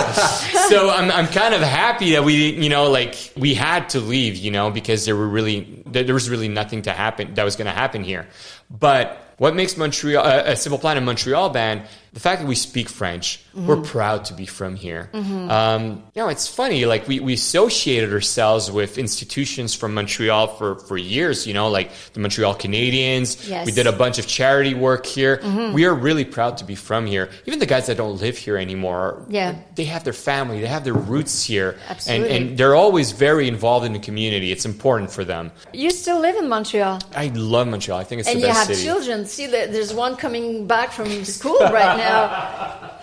So 0.69 0.89
I'm 0.89 1.11
I'm 1.11 1.27
kind 1.27 1.53
of 1.53 1.61
happy 1.61 2.11
that 2.13 2.23
we 2.23 2.51
you 2.51 2.69
know 2.69 2.89
like 2.89 3.31
we 3.37 3.53
had 3.53 3.89
to 3.89 3.99
leave 3.99 4.37
you 4.37 4.49
know 4.49 4.71
because 4.71 5.05
there 5.05 5.15
were 5.15 5.27
really 5.27 5.83
there, 5.85 6.13
was 6.13 6.29
really 6.29 6.47
nothing 6.47 6.81
to 6.83 6.91
happen 6.91 7.33
that 7.35 7.43
was 7.43 7.55
going 7.55 7.67
to 7.67 7.73
happen 7.73 8.03
here. 8.03 8.27
But 8.71 9.35
what 9.37 9.55
makes 9.55 9.77
Montreal 9.77 10.25
uh, 10.25 10.43
a 10.45 10.55
Simple 10.55 10.79
Plan 10.79 10.97
in 10.97 11.05
Montreal 11.05 11.49
band? 11.49 11.83
The 12.13 12.19
fact 12.19 12.41
that 12.41 12.47
we 12.47 12.55
speak 12.55 12.89
French, 12.89 13.41
we're 13.55 13.75
mm-hmm. 13.75 13.85
proud 13.85 14.25
to 14.25 14.35
be 14.35 14.45
from 14.45 14.75
here. 14.75 15.09
Mm-hmm. 15.13 15.49
Um, 15.49 16.03
you 16.13 16.21
know, 16.21 16.29
it's 16.29 16.47
funny. 16.47 16.85
Like 16.85 17.07
we, 17.07 17.19
we 17.19 17.33
associated 17.33 18.13
ourselves 18.13 18.71
with 18.71 18.99
institutions 18.99 19.73
from 19.73 19.95
Montreal 19.95 20.47
for, 20.47 20.75
for 20.75 20.95
years. 20.95 21.47
You 21.47 21.55
know, 21.55 21.69
like 21.69 21.91
the 22.13 22.19
Montreal 22.19 22.53
Canadiens. 22.55 23.49
Yes. 23.49 23.65
We 23.65 23.71
did 23.71 23.87
a 23.87 23.91
bunch 23.91 24.19
of 24.19 24.27
charity 24.27 24.75
work 24.75 25.07
here. 25.07 25.37
Mm-hmm. 25.37 25.73
We 25.73 25.85
are 25.85 25.93
really 25.95 26.23
proud 26.23 26.57
to 26.57 26.65
be 26.65 26.75
from 26.75 27.07
here. 27.07 27.29
Even 27.47 27.57
the 27.57 27.65
guys 27.65 27.87
that 27.87 27.97
don't 27.97 28.19
live 28.19 28.37
here 28.37 28.57
anymore, 28.57 29.25
Yeah. 29.27 29.55
they 29.75 29.85
have 29.85 30.03
their 30.03 30.13
family, 30.13 30.61
they 30.61 30.67
have 30.67 30.83
their 30.83 30.93
roots 30.93 31.43
here, 31.43 31.77
Absolutely. 31.89 32.29
and 32.29 32.49
and 32.49 32.57
they're 32.57 32.75
always 32.75 33.11
very 33.11 33.47
involved 33.47 33.85
in 33.85 33.93
the 33.93 33.99
community. 33.99 34.51
It's 34.51 34.65
important 34.65 35.09
for 35.11 35.23
them. 35.23 35.51
You 35.73 35.89
still 35.89 36.19
live 36.19 36.35
in 36.35 36.47
Montreal. 36.47 36.99
I 37.15 37.27
love 37.29 37.67
Montreal. 37.67 37.99
I 37.99 38.03
think 38.03 38.19
it's 38.21 38.29
and 38.29 38.41
the 38.41 38.47
you 38.47 38.53
have 38.53 38.67
city. 38.67 38.83
children. 38.83 39.25
See, 39.25 39.47
there- 39.47 39.67
there's 39.67 39.93
one 39.93 40.15
coming 40.15 40.67
back 40.67 40.91
from 40.91 41.07
school 41.25 41.57
right 41.79 41.97
now. 41.97 42.02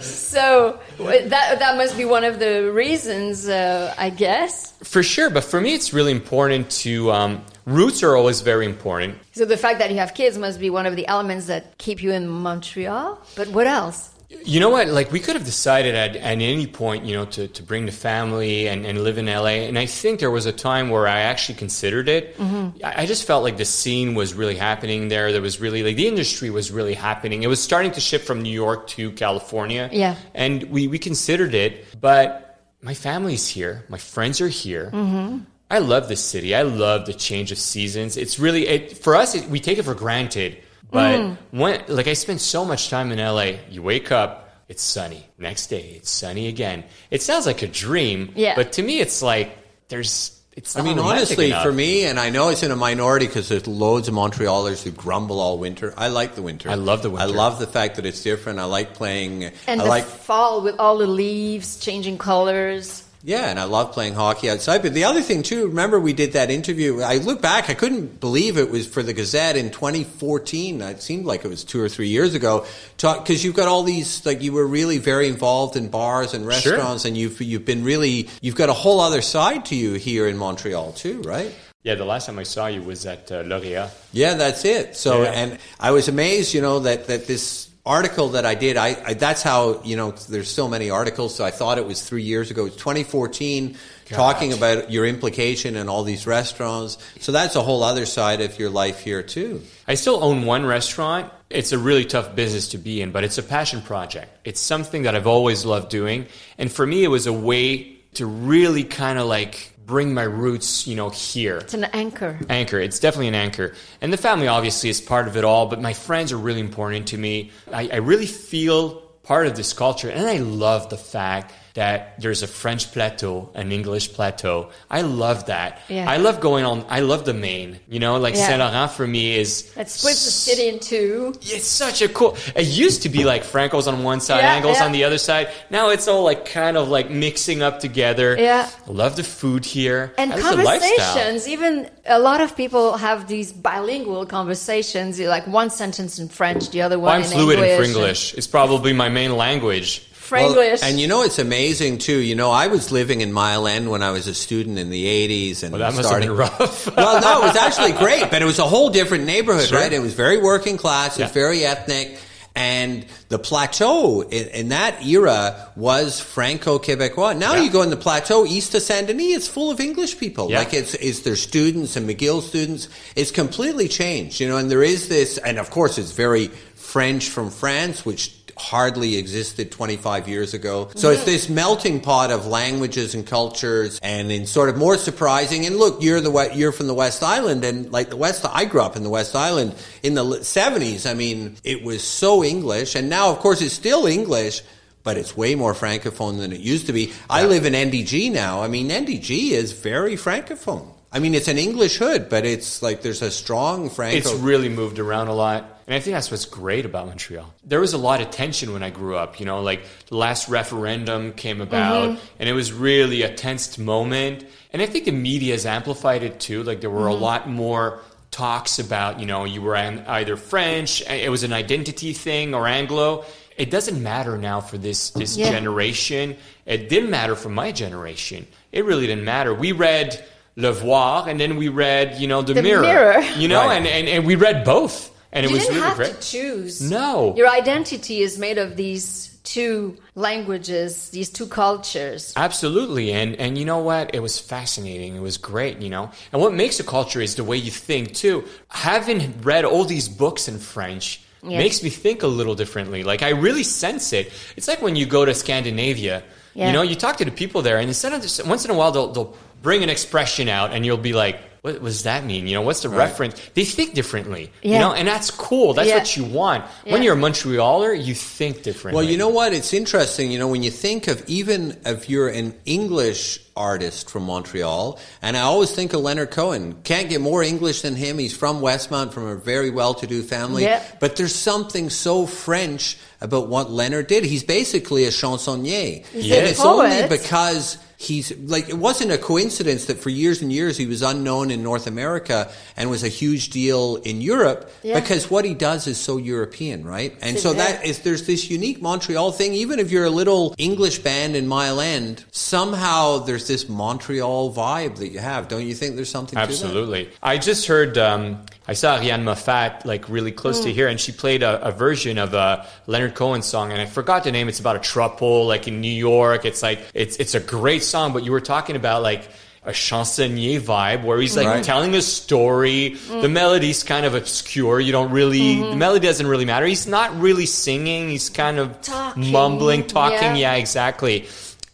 So 0.00 0.78
that 0.98 1.58
that 1.58 1.76
must 1.76 1.96
be 1.96 2.04
one 2.04 2.24
of 2.24 2.38
the 2.38 2.70
reasons, 2.72 3.48
uh, 3.48 3.94
I 3.98 4.10
guess. 4.10 4.72
For 4.82 5.02
sure, 5.02 5.30
but 5.30 5.44
for 5.44 5.60
me, 5.60 5.74
it's 5.74 5.92
really 5.92 6.12
important 6.12 6.70
to. 6.82 7.12
Um, 7.12 7.44
roots 7.66 8.02
are 8.02 8.16
always 8.16 8.40
very 8.40 8.66
important. 8.66 9.18
So 9.32 9.44
the 9.44 9.56
fact 9.56 9.78
that 9.78 9.90
you 9.90 9.98
have 9.98 10.14
kids 10.14 10.38
must 10.38 10.58
be 10.60 10.70
one 10.70 10.86
of 10.86 10.96
the 10.96 11.06
elements 11.06 11.46
that 11.46 11.78
keep 11.78 12.02
you 12.02 12.12
in 12.12 12.28
Montreal. 12.28 13.20
But 13.36 13.48
what 13.48 13.66
else? 13.66 14.10
You 14.30 14.60
know 14.60 14.70
what? 14.70 14.86
Like 14.88 15.10
we 15.10 15.18
could 15.18 15.34
have 15.34 15.44
decided 15.44 15.96
at, 15.96 16.14
at 16.14 16.22
any 16.22 16.66
point, 16.66 17.04
you 17.04 17.14
know, 17.14 17.24
to, 17.26 17.48
to 17.48 17.62
bring 17.64 17.86
the 17.86 17.92
family 17.92 18.68
and, 18.68 18.86
and 18.86 19.02
live 19.02 19.18
in 19.18 19.26
LA. 19.26 19.66
And 19.66 19.76
I 19.76 19.86
think 19.86 20.20
there 20.20 20.30
was 20.30 20.46
a 20.46 20.52
time 20.52 20.88
where 20.88 21.08
I 21.08 21.20
actually 21.20 21.56
considered 21.56 22.08
it. 22.08 22.36
Mm-hmm. 22.38 22.84
I, 22.84 23.02
I 23.02 23.06
just 23.06 23.26
felt 23.26 23.42
like 23.42 23.56
the 23.56 23.64
scene 23.64 24.14
was 24.14 24.32
really 24.32 24.56
happening 24.56 25.08
there. 25.08 25.32
There 25.32 25.42
was 25.42 25.60
really 25.60 25.82
like 25.82 25.96
the 25.96 26.06
industry 26.06 26.48
was 26.48 26.70
really 26.70 26.94
happening. 26.94 27.42
It 27.42 27.48
was 27.48 27.60
starting 27.60 27.90
to 27.92 28.00
shift 28.00 28.24
from 28.24 28.40
New 28.40 28.52
York 28.52 28.86
to 28.88 29.10
California. 29.12 29.90
Yeah. 29.92 30.14
And 30.32 30.62
we, 30.64 30.86
we 30.86 30.98
considered 30.98 31.52
it, 31.52 32.00
but 32.00 32.50
my 32.82 32.94
family's 32.94 33.48
here. 33.48 33.84
My 33.88 33.98
friends 33.98 34.40
are 34.40 34.48
here. 34.48 34.90
Mm-hmm. 34.92 35.40
I 35.70 35.78
love 35.78 36.08
this 36.08 36.24
city. 36.24 36.54
I 36.54 36.62
love 36.62 37.06
the 37.06 37.14
change 37.14 37.52
of 37.52 37.58
seasons. 37.58 38.16
It's 38.16 38.38
really 38.38 38.66
it, 38.66 38.98
for 38.98 39.14
us. 39.14 39.34
It, 39.34 39.48
we 39.48 39.60
take 39.60 39.78
it 39.78 39.84
for 39.84 39.94
granted, 39.94 40.58
but 40.90 41.20
Mm. 41.20 41.36
when 41.50 41.82
like 41.88 42.06
I 42.08 42.14
spent 42.14 42.40
so 42.40 42.64
much 42.64 42.90
time 42.90 43.12
in 43.12 43.18
LA, 43.18 43.58
you 43.70 43.82
wake 43.82 44.10
up, 44.12 44.50
it's 44.68 44.82
sunny. 44.82 45.26
Next 45.38 45.66
day, 45.68 45.94
it's 45.96 46.10
sunny 46.10 46.48
again. 46.48 46.84
It 47.10 47.22
sounds 47.22 47.46
like 47.46 47.62
a 47.62 47.66
dream, 47.66 48.32
Yeah. 48.36 48.54
But 48.56 48.72
to 48.72 48.82
me, 48.82 49.00
it's 49.00 49.22
like 49.22 49.56
there's. 49.88 50.36
It's. 50.56 50.76
I 50.76 50.82
mean, 50.82 50.98
honestly, 50.98 51.46
enough. 51.46 51.62
for 51.62 51.72
me, 51.72 52.04
and 52.04 52.18
I 52.18 52.30
know 52.30 52.48
it's 52.48 52.64
in 52.64 52.72
a 52.72 52.76
minority 52.76 53.26
because 53.28 53.48
there's 53.48 53.68
loads 53.68 54.08
of 54.08 54.14
Montrealers 54.14 54.82
who 54.82 54.90
grumble 54.90 55.38
all 55.38 55.58
winter. 55.58 55.94
I 55.96 56.08
like 56.08 56.34
the 56.34 56.42
winter. 56.42 56.68
I 56.68 56.74
love 56.74 57.02
the 57.02 57.10
winter. 57.10 57.22
I 57.24 57.28
love 57.30 57.60
the 57.60 57.68
fact 57.68 57.96
that 57.96 58.04
it's 58.04 58.20
different. 58.22 58.58
I 58.58 58.64
like 58.64 58.92
playing. 58.94 59.44
And 59.68 59.80
I 59.80 59.84
the 59.84 59.88
like 59.88 60.04
fall 60.04 60.60
with 60.62 60.78
all 60.80 60.98
the 60.98 61.06
leaves 61.06 61.78
changing 61.78 62.18
colors. 62.18 63.04
Yeah, 63.22 63.50
and 63.50 63.58
I 63.60 63.64
love 63.64 63.92
playing 63.92 64.14
hockey 64.14 64.48
outside. 64.48 64.80
But 64.82 64.94
the 64.94 65.04
other 65.04 65.20
thing 65.20 65.42
too, 65.42 65.66
remember 65.68 66.00
we 66.00 66.12
did 66.14 66.32
that 66.32 66.50
interview. 66.50 67.00
I 67.02 67.16
look 67.18 67.42
back, 67.42 67.68
I 67.68 67.74
couldn't 67.74 68.18
believe 68.18 68.56
it 68.56 68.70
was 68.70 68.86
for 68.86 69.02
the 69.02 69.12
Gazette 69.12 69.56
in 69.56 69.70
2014. 69.70 70.80
It 70.80 71.02
seemed 71.02 71.26
like 71.26 71.44
it 71.44 71.48
was 71.48 71.62
two 71.64 71.80
or 71.80 71.88
three 71.88 72.08
years 72.08 72.34
ago. 72.34 72.64
Because 72.96 73.44
you've 73.44 73.54
got 73.56 73.68
all 73.68 73.82
these, 73.82 74.24
like 74.24 74.42
you 74.42 74.52
were 74.52 74.66
really 74.66 74.98
very 74.98 75.28
involved 75.28 75.76
in 75.76 75.88
bars 75.88 76.32
and 76.34 76.44
Sure. 76.44 76.48
restaurants, 76.50 77.04
and 77.04 77.16
you've 77.16 77.40
you've 77.40 77.64
been 77.64 77.84
really 77.84 78.28
you've 78.40 78.56
got 78.56 78.68
a 78.68 78.72
whole 78.74 79.00
other 79.00 79.22
side 79.22 79.66
to 79.66 79.74
you 79.76 79.94
here 79.94 80.26
in 80.26 80.36
Montreal 80.36 80.92
too, 80.92 81.20
right? 81.22 81.54
yeah, 81.82 81.94
the 81.94 82.04
last 82.04 82.26
time 82.26 82.38
I 82.38 82.42
saw 82.42 82.66
you 82.66 82.82
was 82.82 83.06
at 83.06 83.32
uh, 83.32 83.42
Laureat. 83.42 83.90
Yeah, 84.12 84.34
that's 84.34 84.66
it. 84.66 84.96
So, 84.96 85.22
Yeah. 85.22 85.30
and 85.30 85.58
I 85.78 85.92
was 85.92 86.08
amazed, 86.08 86.52
you 86.52 86.60
know, 86.60 86.80
that, 86.80 87.06
that 87.06 87.26
this 87.26 87.69
article 87.90 88.28
that 88.30 88.46
I 88.46 88.54
did, 88.54 88.76
I, 88.76 88.96
I 89.04 89.14
that's 89.14 89.42
how, 89.42 89.82
you 89.82 89.96
know, 89.96 90.12
there's 90.12 90.48
so 90.48 90.68
many 90.68 90.90
articles. 90.90 91.34
So 91.34 91.44
I 91.44 91.50
thought 91.50 91.76
it 91.76 91.86
was 91.86 92.00
three 92.08 92.22
years 92.22 92.50
ago. 92.50 92.66
It's 92.66 92.76
2014 92.76 93.76
talking 94.06 94.52
about 94.52 94.90
your 94.90 95.04
implication 95.06 95.76
in 95.76 95.88
all 95.88 96.04
these 96.04 96.26
restaurants. 96.26 96.98
So 97.18 97.32
that's 97.32 97.56
a 97.56 97.62
whole 97.62 97.82
other 97.82 98.06
side 98.06 98.40
of 98.40 98.58
your 98.58 98.70
life 98.70 99.00
here 99.00 99.22
too. 99.22 99.62
I 99.88 99.94
still 99.94 100.22
own 100.22 100.46
one 100.46 100.64
restaurant. 100.64 101.32
It's 101.50 101.72
a 101.72 101.78
really 101.78 102.04
tough 102.04 102.36
business 102.36 102.68
to 102.68 102.78
be 102.78 103.02
in, 103.02 103.10
but 103.10 103.24
it's 103.24 103.38
a 103.38 103.42
passion 103.42 103.82
project. 103.82 104.30
It's 104.44 104.60
something 104.60 105.02
that 105.02 105.16
I've 105.16 105.26
always 105.26 105.64
loved 105.64 105.90
doing. 105.90 106.26
And 106.58 106.70
for 106.70 106.86
me, 106.86 107.02
it 107.02 107.08
was 107.08 107.26
a 107.26 107.32
way 107.32 107.96
to 108.14 108.26
really 108.26 108.84
kind 108.84 109.18
of 109.18 109.26
like 109.26 109.69
bring 109.90 110.14
my 110.14 110.22
roots, 110.22 110.86
you 110.86 110.94
know, 110.94 111.10
here. 111.10 111.58
It's 111.58 111.74
an 111.74 111.84
anchor. 111.84 112.38
Anchor. 112.48 112.78
It's 112.78 113.00
definitely 113.00 113.26
an 113.26 113.34
anchor. 113.34 113.74
And 114.00 114.12
the 114.12 114.16
family 114.16 114.46
obviously 114.46 114.88
is 114.88 115.00
part 115.00 115.26
of 115.26 115.36
it 115.36 115.44
all, 115.44 115.66
but 115.66 115.82
my 115.82 115.92
friends 115.94 116.30
are 116.30 116.38
really 116.38 116.60
important 116.60 117.08
to 117.08 117.18
me. 117.18 117.50
I, 117.72 117.88
I 117.92 117.96
really 117.96 118.26
feel 118.26 119.00
part 119.24 119.48
of 119.48 119.56
this 119.56 119.72
culture. 119.72 120.08
And 120.08 120.26
I 120.28 120.38
love 120.38 120.90
the 120.90 120.96
fact 120.96 121.52
that 121.74 122.20
there's 122.20 122.42
a 122.42 122.46
French 122.46 122.90
plateau, 122.92 123.50
an 123.54 123.70
English 123.72 124.12
plateau. 124.12 124.70
I 124.90 125.02
love 125.02 125.46
that. 125.46 125.80
Yeah. 125.88 126.10
I 126.10 126.16
love 126.16 126.40
going 126.40 126.64
on, 126.64 126.84
I 126.88 127.00
love 127.00 127.24
the 127.24 127.34
Maine. 127.34 127.78
You 127.88 128.00
know, 128.00 128.18
like 128.18 128.34
Yeah. 128.34 128.46
Saint 128.48 128.58
Laurent 128.60 128.90
for 128.90 129.06
me 129.06 129.38
is. 129.38 129.70
It 129.76 129.88
splits 129.88 130.24
the 130.24 130.30
city 130.30 130.68
in 130.68 130.78
two. 130.80 131.34
It's 131.42 131.66
such 131.66 132.02
a 132.02 132.08
cool. 132.08 132.36
It 132.56 132.66
used 132.66 133.02
to 133.02 133.08
be 133.08 133.24
like 133.24 133.44
Franco's 133.44 133.86
on 133.86 134.02
one 134.02 134.20
side, 134.20 134.40
Yeah, 134.40 134.54
Angles 134.54 134.80
on 134.80 134.92
the 134.92 135.04
other 135.04 135.18
side. 135.18 135.48
Now 135.70 135.90
it's 135.90 136.08
all 136.08 136.24
like 136.24 136.44
kind 136.44 136.76
of 136.76 136.88
like 136.88 137.10
mixing 137.10 137.62
up 137.62 137.80
together. 137.80 138.36
Yeah. 138.38 138.68
I 138.88 138.90
love 138.90 139.16
the 139.16 139.24
food 139.24 139.64
here. 139.64 140.12
And 140.18 140.32
I 140.32 140.40
conversations, 140.40 141.46
even 141.48 141.88
a 142.06 142.18
lot 142.18 142.40
of 142.40 142.56
people 142.56 142.96
have 142.96 143.28
these 143.28 143.52
bilingual 143.52 144.26
conversations, 144.26 145.20
like 145.20 145.46
one 145.46 145.70
sentence 145.70 146.18
in 146.18 146.28
French, 146.28 146.70
the 146.70 146.82
other 146.82 146.98
one 146.98 147.06
Well, 147.06 147.14
I'm 147.16 147.22
fluent 147.24 147.58
in 147.60 147.64
fluid 147.76 147.86
English. 147.88 148.32
in. 148.32 148.38
It's 148.38 148.46
probably 148.46 148.92
my 148.92 149.08
main 149.08 149.36
language. 149.36 150.06
Franglish. 150.30 150.80
and 150.82 151.00
you 151.00 151.06
know, 151.08 151.22
it's 151.22 151.38
amazing 151.38 151.98
too. 151.98 152.18
You 152.18 152.34
know, 152.34 152.50
I 152.50 152.68
was 152.68 152.92
living 152.92 153.20
in 153.20 153.32
Mile 153.32 153.66
End 153.66 153.90
when 153.90 154.02
I 154.02 154.10
was 154.12 154.26
a 154.26 154.34
student 154.34 154.78
in 154.78 154.90
the 154.90 155.04
80s 155.06 155.62
and 155.62 155.72
Well, 155.72 155.80
that 155.80 155.94
must 155.96 156.08
starting. 156.08 156.28
have 156.28 156.36
been 156.38 156.46
rough. 156.58 156.96
well, 156.96 157.20
no, 157.20 157.42
it 157.42 157.46
was 157.48 157.56
actually 157.56 157.92
great, 157.92 158.30
but 158.30 158.40
it 158.40 158.44
was 158.46 158.58
a 158.58 158.64
whole 158.68 158.90
different 158.90 159.24
neighborhood, 159.24 159.68
Sure. 159.68 159.78
right? 159.78 159.92
It 159.92 160.00
was 160.00 160.14
very 160.14 160.38
working 160.38 160.76
class, 160.76 161.18
it 161.18 161.22
was 161.22 161.30
Yeah. 161.30 161.34
very 161.34 161.64
ethnic, 161.64 162.18
and 162.56 163.06
the 163.28 163.38
plateau 163.38 164.22
in, 164.22 164.48
in 164.48 164.68
that 164.70 165.04
era 165.06 165.68
was 165.76 166.20
Franco-Quebecois. 166.20 167.36
Now 167.36 167.54
Yeah. 167.54 167.62
you 167.62 167.70
go 167.70 167.82
in 167.82 167.90
the 167.90 167.96
plateau 167.96 168.44
east 168.44 168.74
of 168.74 168.82
Saint 168.82 169.06
Denis, 169.06 169.36
it's 169.36 169.48
full 169.48 169.70
of 169.70 169.80
English 169.80 170.18
people. 170.18 170.50
Yeah. 170.50 170.58
Like 170.58 170.74
it's, 170.74 170.94
it's 170.94 171.20
their 171.20 171.36
students 171.36 171.96
and 171.96 172.08
McGill 172.08 172.42
students. 172.42 172.88
It's 173.16 173.30
completely 173.30 173.88
changed, 173.88 174.40
you 174.40 174.48
know, 174.48 174.56
and 174.56 174.70
there 174.70 174.82
is 174.82 175.08
this, 175.08 175.38
and 175.38 175.58
of 175.58 175.70
course 175.70 175.96
it's 175.98 176.12
very 176.12 176.50
French 176.74 177.28
from 177.28 177.50
France, 177.50 178.04
which 178.04 178.39
hardly 178.60 179.16
existed 179.16 179.72
25 179.72 180.28
years 180.28 180.52
ago. 180.52 180.90
So 180.94 181.08
mm-hmm. 181.08 181.14
it's 181.14 181.24
this 181.24 181.48
melting 181.48 182.00
pot 182.00 182.30
of 182.30 182.46
languages 182.46 183.14
and 183.14 183.26
cultures 183.26 183.98
and 184.02 184.30
in 184.30 184.46
sort 184.46 184.68
of 184.68 184.76
more 184.76 184.98
surprising 184.98 185.64
and 185.64 185.76
look 185.76 186.02
you're 186.02 186.20
the 186.20 186.50
you're 186.54 186.72
from 186.72 186.86
the 186.86 186.94
West 186.94 187.22
Island 187.22 187.64
and 187.64 187.90
like 187.90 188.10
the 188.10 188.16
West 188.16 188.44
I 188.48 188.66
grew 188.66 188.82
up 188.82 188.96
in 188.96 189.02
the 189.02 189.10
West 189.10 189.34
Island 189.34 189.74
in 190.02 190.14
the 190.14 190.22
70s 190.22 191.10
I 191.10 191.14
mean 191.14 191.56
it 191.64 191.82
was 191.82 192.04
so 192.04 192.44
English 192.44 192.94
and 192.94 193.08
now 193.08 193.30
of 193.30 193.38
course 193.38 193.62
it's 193.62 193.74
still 193.74 194.06
English 194.06 194.62
but 195.02 195.16
it's 195.16 195.34
way 195.34 195.54
more 195.54 195.72
francophone 195.72 196.36
than 196.38 196.52
it 196.52 196.60
used 196.60 196.86
to 196.86 196.92
be. 196.92 197.14
I 197.30 197.46
live 197.46 197.64
in 197.64 197.72
NDG 197.72 198.30
now. 198.30 198.62
I 198.62 198.68
mean 198.68 198.90
NDG 198.90 199.52
is 199.52 199.72
very 199.72 200.16
francophone. 200.16 200.86
I 201.10 201.18
mean 201.18 201.34
it's 201.34 201.48
an 201.48 201.58
English 201.58 201.96
hood 201.96 202.28
but 202.28 202.44
it's 202.44 202.82
like 202.82 203.00
there's 203.00 203.22
a 203.22 203.30
strong 203.30 203.88
franco 203.88 204.16
It's 204.18 204.32
really 204.34 204.68
moved 204.68 204.98
around 204.98 205.28
a 205.28 205.34
lot. 205.34 205.79
And 205.90 205.96
I 205.96 205.98
think 205.98 206.14
that's 206.14 206.30
what's 206.30 206.44
great 206.44 206.86
about 206.86 207.08
Montreal. 207.08 207.52
There 207.64 207.80
was 207.80 207.94
a 207.94 207.98
lot 207.98 208.20
of 208.20 208.30
tension 208.30 208.72
when 208.72 208.84
I 208.84 208.90
grew 208.90 209.16
up. 209.16 209.40
You 209.40 209.46
know, 209.46 209.60
like 209.60 209.82
the 210.06 210.16
last 210.16 210.48
referendum 210.48 211.32
came 211.32 211.60
about, 211.60 212.10
mm-hmm. 212.10 212.24
and 212.38 212.48
it 212.48 212.52
was 212.52 212.72
really 212.72 213.22
a 213.22 213.34
tensed 213.34 213.76
moment. 213.76 214.46
And 214.72 214.80
I 214.80 214.86
think 214.86 215.06
the 215.06 215.10
media 215.10 215.52
has 215.52 215.66
amplified 215.66 216.22
it 216.22 216.38
too. 216.38 216.62
Like 216.62 216.80
there 216.80 216.90
were 216.90 217.08
a 217.08 217.12
mm-hmm. 217.12 217.22
lot 217.24 217.48
more 217.48 218.02
talks 218.30 218.78
about, 218.78 219.18
you 219.18 219.26
know, 219.26 219.42
you 219.44 219.62
were 219.62 219.74
an- 219.74 220.04
either 220.06 220.36
French, 220.36 221.02
it 221.10 221.28
was 221.28 221.42
an 221.42 221.52
identity 221.52 222.12
thing, 222.12 222.54
or 222.54 222.68
Anglo. 222.68 223.24
It 223.56 223.72
doesn't 223.72 224.00
matter 224.00 224.38
now 224.38 224.60
for 224.60 224.78
this 224.78 225.10
this 225.10 225.36
Yeah. 225.36 225.50
generation. 225.50 226.36
It 226.66 226.88
didn't 226.88 227.10
matter 227.10 227.34
for 227.34 227.48
my 227.48 227.72
generation. 227.72 228.46
It 228.70 228.84
really 228.84 229.08
didn't 229.08 229.24
matter. 229.24 229.52
We 229.52 229.72
read 229.72 230.24
Le 230.54 230.70
Voir, 230.72 231.28
and 231.28 231.40
then 231.40 231.56
we 231.56 231.68
read, 231.68 232.20
you 232.20 232.28
know, 232.28 232.42
The, 232.42 232.54
The 232.54 232.62
Mirror. 232.62 232.82
Mirror. 232.82 233.20
You 233.36 233.48
know, 233.48 233.66
Right. 233.66 233.78
and, 233.78 233.88
and, 233.88 234.06
and 234.06 234.24
we 234.24 234.36
read 234.36 234.62
both. 234.62 235.09
And 235.32 235.46
it 235.46 235.50
you 235.50 235.54
was 235.56 235.64
didn't 235.66 235.76
really 235.76 235.88
have 235.88 235.96
great. 235.96 236.20
to 236.20 236.28
choose. 236.28 236.80
No. 236.90 237.34
Your 237.36 237.48
identity 237.48 238.20
is 238.20 238.38
made 238.38 238.58
of 238.58 238.76
these 238.76 239.38
two 239.44 239.96
languages, 240.14 241.10
these 241.10 241.30
two 241.30 241.46
cultures. 241.46 242.32
Absolutely. 242.36 243.12
And 243.12 243.36
and 243.36 243.56
you 243.58 243.64
know 243.64 243.78
what? 243.78 244.14
It 244.14 244.20
was 244.20 244.38
fascinating. 244.38 245.16
It 245.16 245.20
was 245.22 245.36
great, 245.38 245.80
you 245.80 245.90
know. 245.90 246.10
And 246.32 246.40
what 246.42 246.52
makes 246.54 246.80
a 246.80 246.84
culture 246.84 247.20
is 247.20 247.34
the 247.36 247.44
way 247.44 247.56
you 247.56 247.70
think 247.70 248.14
too. 248.14 248.44
Having 248.68 249.40
read 249.42 249.64
all 249.64 249.84
these 249.84 250.08
books 250.08 250.48
in 250.48 250.58
French 250.58 251.20
Yeah. 251.42 251.58
makes 251.58 251.82
me 251.82 251.90
think 251.90 252.22
a 252.22 252.26
little 252.26 252.54
differently. 252.54 253.02
Like 253.04 253.22
I 253.22 253.30
really 253.30 253.62
sense 253.64 254.12
it. 254.12 254.32
It's 254.56 254.68
like 254.68 254.82
when 254.82 254.96
you 254.96 255.06
go 255.06 255.24
to 255.24 255.34
Scandinavia, 255.34 256.22
Yeah. 256.54 256.66
you 256.66 256.72
know, 256.72 256.82
you 256.82 256.94
talk 256.96 257.16
to 257.18 257.24
the 257.24 257.30
people 257.30 257.62
there 257.62 257.78
and 257.78 257.88
instead 257.88 258.12
of 258.12 258.20
just, 258.22 258.44
once 258.46 258.64
in 258.64 258.70
a 258.70 258.74
while 258.74 258.92
they'll 258.92 259.12
they'll 259.12 259.34
bring 259.62 259.82
an 259.82 259.90
expression 259.90 260.48
out 260.48 260.72
and 260.72 260.84
you'll 260.86 260.96
be 260.96 261.12
like 261.12 261.38
what 261.62 261.82
does 261.84 262.04
that 262.04 262.24
mean? 262.24 262.46
You 262.46 262.54
know, 262.54 262.62
what's 262.62 262.80
the 262.82 262.88
reference? 262.88 263.40
They 263.54 263.64
think 263.64 263.94
differently, 263.94 264.50
you 264.62 264.78
know, 264.78 264.92
and 264.92 265.06
that's 265.06 265.30
cool. 265.30 265.74
That's 265.74 265.88
Yeah. 265.88 265.98
what 265.98 266.16
you 266.16 266.24
want. 266.24 266.64
When 266.84 267.02
you're 267.02 267.14
a 267.14 267.18
Montrealer, 267.18 267.92
you 268.02 268.14
think 268.14 268.62
differently. 268.62 268.96
Well, 269.00 269.10
you 269.10 269.18
know 269.18 269.28
what? 269.28 269.52
It's 269.52 269.74
interesting. 269.74 270.30
You 270.30 270.38
know, 270.38 270.48
when 270.48 270.62
you 270.62 270.70
think 270.70 271.06
of 271.08 271.22
even 271.26 271.76
if 271.84 272.08
you're 272.08 272.28
an 272.28 272.54
English 272.64 273.40
artist 273.60 274.08
from 274.10 274.24
Montreal, 274.24 274.98
and 275.20 275.36
I 275.36 275.40
always 275.42 275.70
think 275.70 275.92
of 275.92 276.00
Leonard 276.00 276.30
Cohen. 276.30 276.80
Can't 276.82 277.08
get 277.08 277.20
more 277.20 277.42
English 277.42 277.82
than 277.82 277.94
him. 277.94 278.18
He's 278.18 278.36
from 278.36 278.60
Westmount, 278.60 279.12
from 279.12 279.26
a 279.26 279.36
very 279.36 279.70
well-to-do 279.70 280.22
family. 280.22 280.64
Yeah. 280.64 280.82
But 280.98 281.16
there's 281.16 281.34
something 281.34 281.90
so 281.90 282.26
French 282.26 282.96
about 283.20 283.48
what 283.48 283.70
Leonard 283.70 284.06
did. 284.06 284.24
He's 284.24 284.44
basically 284.44 285.04
a 285.04 285.10
chansonnier, 285.10 286.04
He's 286.06 286.32
and 286.32 286.46
it's 286.46 286.64
only 286.64 287.06
because 287.08 287.76
he's 288.00 288.32
like 288.38 288.66
it 288.70 288.78
wasn't 288.78 289.12
a 289.12 289.18
coincidence 289.18 289.84
that 289.84 289.98
for 289.98 290.08
years 290.08 290.40
and 290.40 290.50
years 290.50 290.78
he 290.78 290.86
was 290.86 291.02
unknown 291.02 291.50
in 291.50 291.62
North 291.62 291.86
America 291.86 292.50
and 292.74 292.88
was 292.88 293.04
a 293.04 293.08
huge 293.08 293.50
deal 293.50 293.96
in 293.96 294.22
Europe 294.22 294.70
Yeah. 294.82 294.98
because 294.98 295.30
what 295.30 295.44
he 295.44 295.52
does 295.52 295.86
is 295.86 295.98
so 296.00 296.16
European, 296.16 296.82
right? 296.84 297.14
And 297.20 297.38
so 297.38 297.52
that 297.52 297.84
is 297.84 297.98
there's 297.98 298.26
this 298.26 298.48
unique 298.50 298.80
Montreal 298.80 299.32
thing. 299.32 299.52
Even 299.52 299.78
if 299.78 299.90
you're 299.90 300.06
a 300.06 300.16
little 300.22 300.54
English 300.56 301.00
band 301.00 301.36
in 301.36 301.46
Mile 301.46 301.78
End, 301.78 302.24
somehow 302.32 303.18
there's 303.18 303.46
this 303.50 303.68
Montreal 303.68 304.54
vibe 304.54 304.96
that 305.00 305.08
you 305.08 305.18
have. 305.18 305.48
Don't 305.48 305.66
you 305.66 305.74
think 305.74 305.96
there's 305.96 306.08
something 306.08 306.36
to 306.38 306.46
that? 306.46 306.48
Absolutely. 306.48 307.10
I 307.22 307.36
just 307.38 307.66
heard, 307.66 307.98
um, 307.98 308.38
I 308.68 308.74
saw 308.74 308.96
Ariane 308.96 309.24
Moffatt 309.24 309.84
like 309.84 310.08
really 310.08 310.32
close 310.32 310.60
Mm. 310.60 310.64
to 310.64 310.72
here, 310.72 310.88
and 310.88 310.98
she 311.00 311.12
played 311.12 311.42
a, 311.42 311.60
a 311.66 311.72
version 311.72 312.16
of 312.18 312.32
a 312.32 312.66
Leonard 312.86 313.14
Cohen 313.14 313.42
song, 313.42 313.72
and 313.72 313.80
I 313.80 313.86
forgot 313.86 314.24
the 314.24 314.32
name. 314.32 314.48
It's 314.48 314.60
about 314.60 314.76
a 314.76 314.84
trouble, 314.94 315.46
like 315.46 315.66
in 315.68 315.80
New 315.80 315.92
York. 316.12 316.44
It's 316.44 316.62
like 316.62 316.78
it's 316.94 317.16
it's 317.16 317.34
a 317.34 317.40
great 317.40 317.82
song, 317.82 318.12
but 318.12 318.24
you 318.24 318.30
were 318.32 318.40
talking 318.54 318.76
about 318.76 319.02
like 319.02 319.28
a 319.62 319.72
chansonnier 319.72 320.58
vibe 320.60 321.04
where 321.04 321.20
he's 321.20 321.36
like 321.36 321.46
Right. 321.46 321.62
telling 321.64 321.94
a 321.94 322.00
story. 322.00 322.96
The 323.24 323.28
melody's 323.28 323.82
kind 323.82 324.06
of 324.06 324.14
obscure. 324.14 324.80
You 324.80 324.92
don't 324.92 325.10
really 325.10 325.60
the 325.60 325.76
melody 325.76 326.06
doesn't 326.06 326.26
really 326.26 326.46
matter. 326.46 326.64
He's 326.66 326.86
not 326.86 327.10
really 327.20 327.46
singing. 327.46 328.08
He's 328.08 328.30
kind 328.30 328.58
of 328.58 328.80
Talking, 328.80 329.30
mumbling, 329.32 329.86
talking. 329.86 330.36
yeah. 330.36 330.54
yeah, 330.54 330.62
exactly. 330.64 331.26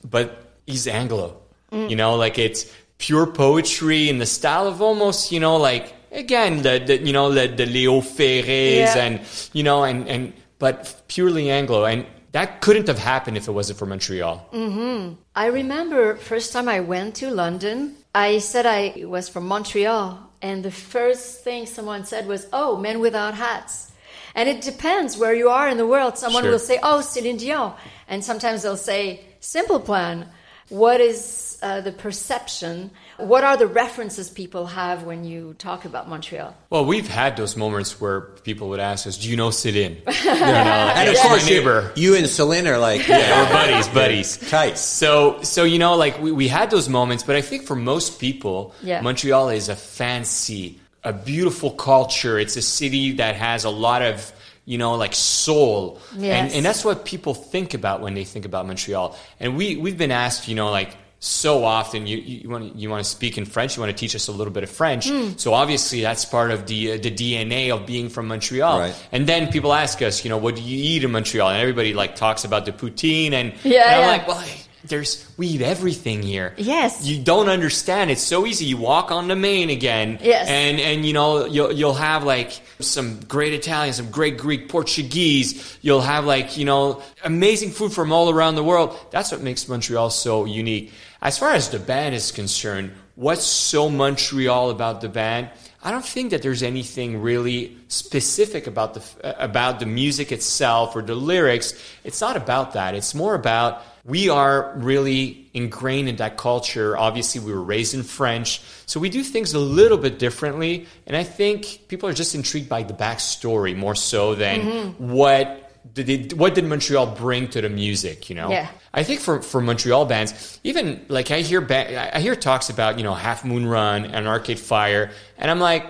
But 0.02 0.26
he's 0.66 0.87
Anglo. 0.88 1.37
Mm. 1.76 1.90
You 1.90 1.97
know, 1.97 2.14
like 2.16 2.38
it's 2.38 2.66
pure 2.99 3.26
poetry 3.26 4.09
in 4.09 4.18
the 4.18 4.26
style 4.26 4.66
of 4.66 4.80
almost, 4.80 5.30
you 5.33 5.40
know, 5.40 5.56
like 5.56 5.92
again 6.12 6.62
the, 6.62 6.78
the 6.88 6.97
you 7.06 7.12
know 7.12 7.30
the 7.33 7.47
the 7.49 7.66
Leo 7.66 8.00
Ferrés 8.00 8.95
Yeah. 8.95 9.04
and 9.04 9.21
you 9.52 9.62
know 9.62 9.85
and 9.85 10.09
and 10.09 10.33
but 10.59 11.02
purely 11.09 11.50
Anglo 11.50 11.85
and 11.85 12.06
that 12.33 12.61
couldn't 12.61 12.87
have 12.88 12.99
happened 12.99 13.37
if 13.37 13.49
it 13.49 13.52
wasn't 13.52 13.78
for 13.78 13.87
Montreal. 13.87 14.37
Mm-hmm. 14.52 15.14
I 15.35 15.47
remember 15.47 16.16
first 16.16 16.52
time 16.52 16.68
I 16.68 16.80
went 16.80 17.14
to 17.16 17.30
London, 17.30 17.97
I 18.14 18.38
said 18.38 18.64
I 18.66 19.04
was 19.06 19.28
from 19.28 19.47
Montreal, 19.47 20.18
and 20.42 20.62
the 20.64 20.71
first 20.71 21.45
thing 21.45 21.66
someone 21.66 22.04
said 22.04 22.26
was, 22.26 22.47
"Oh, 22.52 22.76
men 22.76 23.00
without 23.00 23.35
hats." 23.35 23.92
And 24.35 24.49
it 24.50 24.61
depends 24.61 25.16
where 25.16 25.35
you 25.35 25.49
are 25.49 25.66
in 25.73 25.78
the 25.78 25.87
world. 25.87 26.18
Someone 26.18 26.42
Sure. 26.45 26.52
will 26.52 26.59
say, 26.71 26.78
"Oh, 26.83 27.00
Céline 27.00 27.38
Dion," 27.38 27.73
and 28.09 28.23
sometimes 28.25 28.62
they'll 28.62 28.76
say, 28.92 29.21
"Simple 29.40 29.80
Plan." 29.80 30.26
What 30.69 31.01
is 31.01 31.59
uh, 31.63 31.81
the 31.81 31.93
perception? 31.93 32.91
What 33.19 33.45
are 33.45 33.57
the 33.57 33.67
references 33.67 34.29
people 34.29 34.67
have 34.67 35.05
when 35.05 35.25
you 35.25 35.55
talk 35.59 35.85
about 35.85 36.09
Montreal? 36.09 36.55
Well, 36.71 36.85
we've 36.85 37.09
had 37.09 37.37
those 37.37 37.57
moments 37.57 38.01
where 38.01 38.21
people 38.21 38.69
would 38.71 38.81
ask 38.81 39.07
us, 39.07 39.17
"Do 39.17 39.31
you 39.31 39.37
know 39.37 39.49
Céline?" 39.51 39.97
you 40.25 40.31
know, 40.31 40.93
And 40.97 41.09
of 41.09 41.15
"It's 41.15 41.23
my 41.23 41.29
course, 41.31 41.49
you, 41.49 41.57
neighbor. 41.59 41.93
you 41.95 42.17
and 42.17 42.27
Celine 42.29 42.67
are 42.67 42.79
like, 42.79 43.07
Yeah, 43.07 43.19
yeah, 43.19 43.43
we're 43.45 43.53
buddies, 43.53 43.89
buddies. 43.89 44.51
Tight. 44.51 44.77
So, 44.77 45.41
so 45.43 45.65
you 45.65 45.79
know, 45.79 45.95
like 45.97 46.21
we, 46.21 46.33
we 46.33 46.49
had 46.49 46.71
those 46.71 46.89
moments, 46.89 47.23
but 47.23 47.37
I 47.37 47.43
think 47.43 47.63
for 47.65 47.77
most 47.77 48.19
people, 48.21 48.75
Yeah. 48.83 49.01
Montreal 49.03 49.49
is 49.51 49.69
a 49.69 49.77
fancy, 49.77 50.81
a 51.05 51.13
beautiful 51.13 51.71
culture. 51.71 52.39
It's 52.39 52.57
a 52.57 52.63
city 52.63 53.13
that 53.13 53.37
has 53.37 53.65
a 53.65 53.71
lot 53.71 54.03
of, 54.03 54.33
you 54.67 54.77
know, 54.79 54.95
like 54.97 55.15
soul, 55.15 55.99
Yes. 56.19 56.35
and 56.37 56.53
and 56.57 56.65
that's 56.67 56.85
what 56.85 57.05
people 57.05 57.33
think 57.35 57.73
about 57.73 58.01
when 58.03 58.15
they 58.15 58.25
think 58.25 58.45
about 58.45 58.67
Montreal. 58.67 59.17
And 59.41 59.57
we 59.57 59.76
we've 59.76 59.97
been 59.97 60.13
asked, 60.13 60.49
you 60.49 60.55
know, 60.55 60.71
like 60.71 60.95
so 61.19 61.65
often 61.65 62.07
you 62.07 62.19
you 62.19 62.50
want 62.50 62.73
to, 62.73 62.79
you 62.79 62.91
want 62.91 63.02
to 63.02 63.11
speak 63.11 63.39
in 63.39 63.45
French, 63.47 63.75
you 63.76 63.81
want 63.83 63.91
to 63.97 63.99
teach 63.99 64.15
us 64.15 64.29
a 64.29 64.33
little 64.33 64.52
bit 64.52 64.63
of 64.65 64.71
French. 64.71 65.09
Hmm. 65.09 65.31
So 65.37 65.55
obviously 65.55 66.02
that's 66.02 66.25
part 66.26 66.50
of 66.50 66.67
the 66.67 66.93
uh, 66.93 66.97
the 66.99 67.11
DNA 67.11 67.73
of 67.75 67.87
being 67.87 68.09
from 68.11 68.26
Montreal. 68.29 68.79
Right. 68.81 69.09
And 69.13 69.26
then 69.26 69.50
people 69.50 69.73
ask 69.73 70.02
us, 70.02 70.25
you 70.25 70.29
know, 70.31 70.37
what 70.37 70.57
do 70.57 70.63
you 70.63 70.76
eat 70.97 71.05
in 71.05 71.13
Montreal? 71.13 71.49
And 71.49 71.59
everybody 71.59 71.95
like 71.95 72.17
talks 72.17 72.45
about 72.45 72.67
the 72.67 72.73
poutine, 72.73 73.33
and, 73.33 73.55
Yeah, 73.65 73.83
and 73.87 73.95
I'm 73.95 74.00
yeah. 74.02 74.07
like, 74.09 74.29
well, 74.29 74.45
there's 74.89 75.27
we 75.37 75.49
eat 75.49 75.63
everything 75.63 76.23
here. 76.23 76.55
Yes. 76.57 77.05
You 77.05 77.23
don't 77.23 77.49
understand. 77.49 78.11
It's 78.11 78.23
so 78.23 78.47
easy. 78.47 78.65
You 78.65 78.77
walk 78.77 79.11
on 79.11 79.29
the 79.29 79.37
main 79.37 79.71
again. 79.71 80.19
Yes. 80.23 80.49
And 80.49 80.81
and 80.81 81.05
you 81.05 81.13
know 81.13 81.47
you'll 81.47 81.73
you'll 81.73 81.95
have 81.95 82.25
like 82.25 82.61
some 82.81 83.21
great 83.21 83.53
Italian, 83.53 83.95
some 83.95 84.11
great 84.11 84.39
Greek, 84.39 84.69
Portuguese. 84.69 85.79
You'll 85.83 86.01
have 86.01 86.25
like 86.25 86.57
you 86.57 86.65
know 86.65 87.03
amazing 87.25 87.71
food 87.71 87.93
from 87.93 88.13
all 88.13 88.31
around 88.31 88.55
the 88.55 88.65
world. 88.65 88.99
That's 89.11 89.33
what 89.33 89.41
makes 89.41 89.69
Montreal 89.69 90.11
so 90.11 90.45
unique. 90.45 90.93
As 91.23 91.39
far 91.39 91.53
as 91.53 91.71
the 91.71 91.79
band 91.79 92.15
is 92.15 92.31
concerned, 92.31 92.93
what's 93.15 93.45
so 93.45 93.89
Montreal 93.89 94.71
about 94.71 95.01
the 95.01 95.09
band? 95.09 95.51
I 95.87 95.91
don't 95.93 96.05
think 96.05 96.31
that 96.33 96.43
there's 96.43 96.63
anything 96.63 97.23
really 97.23 97.77
specific 97.89 98.67
about 98.67 98.95
the 98.95 99.03
about 99.45 99.79
the 99.81 99.87
music 99.87 100.33
itself 100.33 100.97
or 100.97 101.03
the 101.03 101.15
lyrics. 101.15 101.75
It's 102.05 102.21
not 102.21 102.37
about 102.37 102.73
that. 102.73 102.95
It's 102.95 103.15
more 103.15 103.35
about 103.35 103.83
we 104.05 104.29
are 104.29 104.73
really 104.77 105.49
ingrained 105.55 106.09
in 106.09 106.17
that 106.17 106.37
culture. 106.37 106.97
Obviously, 106.97 107.41
we 107.41 107.53
were 107.53 107.63
raised 107.63 107.95
in 107.95 108.03
French, 108.03 108.61
so 108.87 108.99
we 109.01 109.09
do 109.11 109.23
things 109.23 109.55
a 109.55 109.59
little 109.59 109.99
bit 109.99 110.19
differently. 110.19 110.87
And 111.07 111.17
I 111.17 111.25
think 111.25 111.87
people 111.89 112.09
are 112.09 112.13
just 112.23 112.35
intrigued 112.35 112.69
by 112.69 112.83
the 112.83 112.95
backstory 112.95 113.75
more 113.77 113.95
so 113.95 114.35
than 114.35 114.61
Mm-hmm. 114.61 115.13
what 115.13 115.63
did 115.95 116.33
what 116.33 116.55
did 116.57 116.65
Montreal 116.65 117.07
bring 117.15 117.47
to 117.55 117.61
the 117.61 117.69
music. 117.69 118.29
You 118.29 118.35
know, 118.37 118.51
Yeah. 118.51 118.69
I 118.93 119.03
think 119.05 119.21
for, 119.21 119.41
for 119.43 119.61
Montreal 119.61 120.05
bands, 120.07 120.59
even 120.65 121.05
like 121.09 121.31
I 121.31 121.41
hear 121.43 121.61
ba- 121.61 122.17
I 122.17 122.21
hear 122.21 122.35
talks 122.35 122.71
about 122.71 122.99
you 122.99 123.05
know 123.05 123.15
Half 123.15 123.45
Moon 123.45 123.67
Run 123.67 124.05
and 124.05 124.27
Arcade 124.27 124.59
Fire, 124.59 125.11
and 125.39 125.51
I'm 125.51 125.61
like, 125.61 125.87